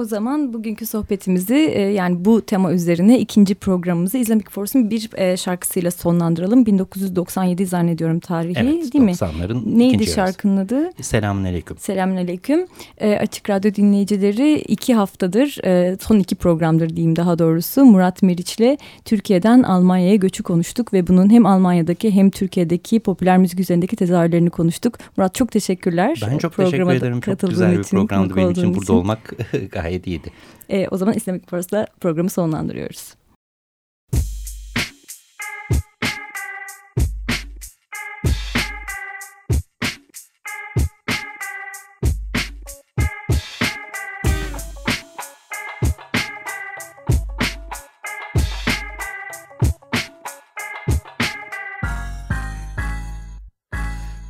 O 0.00 0.04
zaman 0.04 0.52
bugünkü 0.52 0.86
sohbetimizi 0.86 1.54
e, 1.54 1.80
yani 1.80 2.24
bu 2.24 2.40
tema 2.40 2.72
üzerine 2.72 3.18
ikinci 3.18 3.54
programımızı 3.54 4.18
Islamic 4.18 4.50
Force'un 4.50 4.90
bir 4.90 5.10
e, 5.14 5.36
şarkısıyla 5.36 5.90
sonlandıralım. 5.90 6.66
1997 6.66 7.66
zannediyorum 7.66 8.20
tarihi 8.20 8.54
Evet, 8.58 8.92
değil 8.92 9.04
mi? 9.04 9.10
90'ların 9.10 9.78
Neydi 9.78 10.06
şarkının 10.06 10.56
adı? 10.56 10.90
Selamünaleyküm. 11.02 11.78
Selamünaleyküm. 11.78 12.66
E, 12.98 13.16
Açık 13.16 13.50
Radyo 13.50 13.74
dinleyicileri 13.74 14.54
iki 14.54 14.94
haftadır, 14.94 15.64
e, 15.64 15.96
son 16.00 16.18
iki 16.18 16.34
programdır 16.34 16.96
diyeyim 16.96 17.16
daha 17.16 17.38
doğrusu. 17.38 17.84
Murat 17.84 18.22
Meriç'le 18.22 18.78
Türkiye'den 19.04 19.62
Almanya'ya 19.62 20.16
göçü 20.16 20.42
konuştuk 20.42 20.92
ve 20.92 21.06
bunun 21.06 21.30
hem 21.30 21.46
Almanya'daki 21.46 22.10
hem 22.10 22.30
Türkiye'deki 22.30 23.00
popüler 23.00 23.38
müzik 23.38 23.60
üzerindeki 23.60 23.96
tezahürlerini 23.96 24.50
konuştuk. 24.50 24.98
Murat 25.16 25.34
çok 25.34 25.52
teşekkürler. 25.52 26.20
Ben 26.30 26.38
çok 26.38 26.52
Programa 26.52 26.90
teşekkür 26.90 27.06
ederim. 27.06 27.20
Çok 27.20 27.40
güzel 27.40 27.78
bir 27.78 27.82
programdı 27.82 28.36
benim 28.36 28.50
için. 28.50 28.74
Burada 28.74 28.92
olmak 28.92 29.34
gayet 29.72 29.89
iyiydi. 29.90 30.30
E, 30.68 30.88
o 30.88 30.96
zaman 30.96 31.14
Islamic 31.14 31.46
Force'la 31.46 31.86
programı 32.00 32.30
sonlandırıyoruz. 32.30 33.14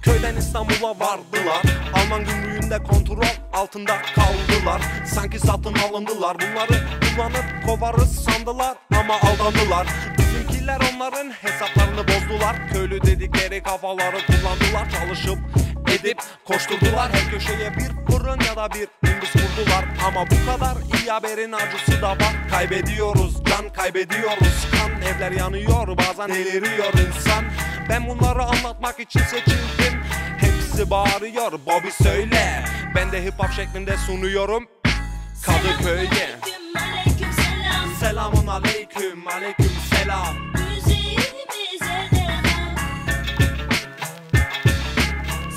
Köyden 0.03 0.37
İstanbul'a 0.37 1.01
vardılar 1.01 1.80
Alman 2.11 2.25
gümrüğünde 2.25 2.83
kontrol 2.83 3.23
altında 3.53 3.96
kaldılar. 4.03 4.83
Sanki 5.07 5.38
satın 5.38 5.75
alındılar. 5.75 6.37
Bunları 6.37 6.87
kullanıp 7.01 7.44
kovarız 7.66 8.25
sandılar 8.25 8.77
Ama 8.94 9.14
aldandılar. 9.14 9.87
Bizimkiler 10.18 10.81
onların 10.94 11.31
hesaplarını 11.31 12.09
bozdular. 12.09 12.57
Köylü 12.73 13.03
dedikleri 13.03 13.62
kafaları 13.62 14.16
kullandılar. 14.27 14.90
Çalışıp 14.90 15.38
edip 15.99 16.23
koşturdular. 16.44 17.12
Her 17.12 17.31
köşeye 17.31 17.73
bir 17.77 18.12
fırın 18.12 18.40
ya 18.49 18.57
da 18.57 18.68
bir 18.75 19.11
imbis 19.11 19.37
vurdular. 19.37 19.85
Ama 20.07 20.27
bu 20.27 20.53
kadar 20.53 21.01
iyi 21.01 21.11
haberin 21.11 21.53
acısı 21.53 22.03
da 22.03 22.11
var. 22.11 22.35
Kaybediyoruz 22.51 23.44
can 23.44 23.73
kaybediyoruz. 23.73 24.68
Kan 24.70 24.90
Evler 25.03 25.33
yanıyor 25.33 25.99
bazen 25.99 26.29
deliriyor 26.29 26.92
insan. 26.92 27.44
Ben 27.88 28.09
bunları 28.09 28.42
anlatmak 28.42 29.01
için 29.01 29.20
seçildim 29.20 29.80
Hepsi 30.70 30.90
bağırıyor 30.90 31.52
Bobby 31.52 31.88
söyle. 32.02 32.64
Ben 32.94 33.12
de 33.12 33.24
hip 33.24 33.38
hop 33.38 33.52
şeklinde 33.52 33.96
sunuyorum. 33.96 34.66
Kadıköy'e. 35.42 36.38
Aleyküm 36.76 37.33
selam 37.33 37.94
Selamun 38.00 38.46
aleyküm 38.46 39.28
aleyküm 39.28 39.72
selam. 39.90 40.37
Müziğimize 40.54 42.09
devam 42.12 42.76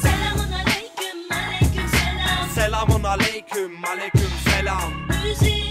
Selamun 0.02 0.52
aleyküm 0.52 1.32
aleyküm 1.32 1.88
selam. 1.88 2.50
Selamun 2.56 3.04
aleyküm 3.04 3.86
aleyküm 3.86 4.32
selam 4.46 4.94
Müziğimize 5.10 5.63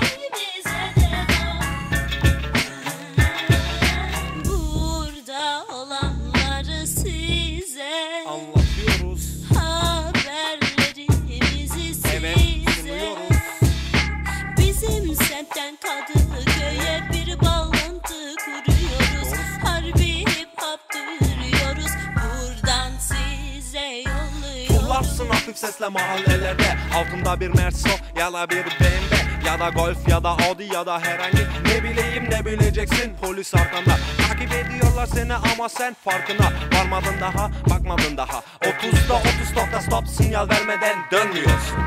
hafif 25.43 25.59
sesle 25.59 25.89
mahallelerde. 25.89 26.77
Altında 26.95 27.41
bir 27.41 27.49
Merso 27.49 27.89
ya 28.19 28.33
da 28.33 28.51
bir 28.51 28.65
BMW 28.65 29.17
Ya 29.47 29.61
da 29.61 29.69
Golf 29.69 30.09
ya 30.09 30.25
da 30.25 30.31
Audi 30.31 30.75
ya 30.75 30.87
da 30.87 31.01
herhangi 31.01 31.47
Ne 31.67 31.85
bileyim 31.85 32.31
ne 32.31 32.45
bileceksin. 32.45 33.13
Polis 33.23 33.55
arkanda 33.55 33.97
Takip 34.29 34.53
ediyorlar 34.53 35.07
seni 35.07 35.35
ama 35.35 35.69
sen 35.69 35.97
farkına 36.05 36.53
Varmadın 36.75 37.21
daha 37.21 37.51
bakmadın 37.71 38.17
daha. 38.17 38.43
30'da 38.61 39.15
30 39.15 39.57
nokta 39.57 39.81
stop 39.81 40.09
sinyal 40.09 40.49
vermeden 40.49 40.97
dönmüyorsun. 41.13 41.79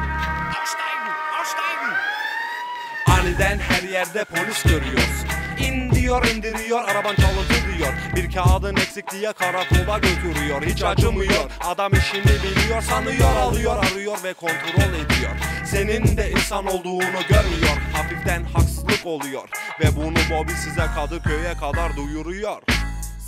Aniden 3.07 3.59
her 3.59 3.89
yerde 3.89 4.23
polis 4.23 4.63
görüyorsun. 4.63 5.27
İn 5.59 5.91
diyor 5.91 6.25
indiriyor 6.25 6.83
araban 6.89 7.15
çalıntı 7.15 7.64
diyor 7.77 7.93
Bir 8.15 8.31
kağıdın 8.31 8.75
eksik 8.75 9.11
diye 9.11 9.33
karakola 9.33 9.97
götürüyor. 9.97 10.61
Hiç 10.61 10.83
acımıyor. 10.83 11.51
Adam 11.63 11.93
işini 11.93 12.23
biliyor 12.23 12.81
Sanıyor 12.81 13.35
alıyor 13.35 13.75
arıyor 13.77 14.23
ve 14.23 14.33
kontrol 14.33 14.93
ediyor. 14.93 15.31
Senin 15.65 16.17
de 16.17 16.31
insan 16.31 16.65
olduğunu 16.67 17.21
görmüyor. 17.29 17.77
Hafiften 17.93 18.43
haksızlık 18.43 19.05
oluyor. 19.05 19.49
Ve 19.79 19.95
bunu 19.95 20.15
Bobby 20.31 20.53
size 20.53 20.85
Kadıköy'e 20.95 21.53
kadar 21.53 21.95
duyuruyor. 21.95 22.61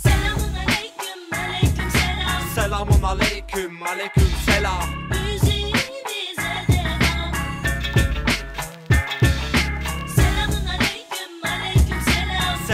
Selamun 0.02 0.54
aleyküm 0.54 1.32
aleyküm 1.32 1.90
selam. 1.90 2.54
Selamun 2.54 3.02
aleyküm 3.02 3.82
aleyküm 3.82 4.28
selam 4.46 5.08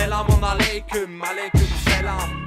selam 0.04 0.26
Selamun 0.26 0.42
aleyküm 0.42 1.22
aleyküm 1.22 1.68
selam 1.84 2.43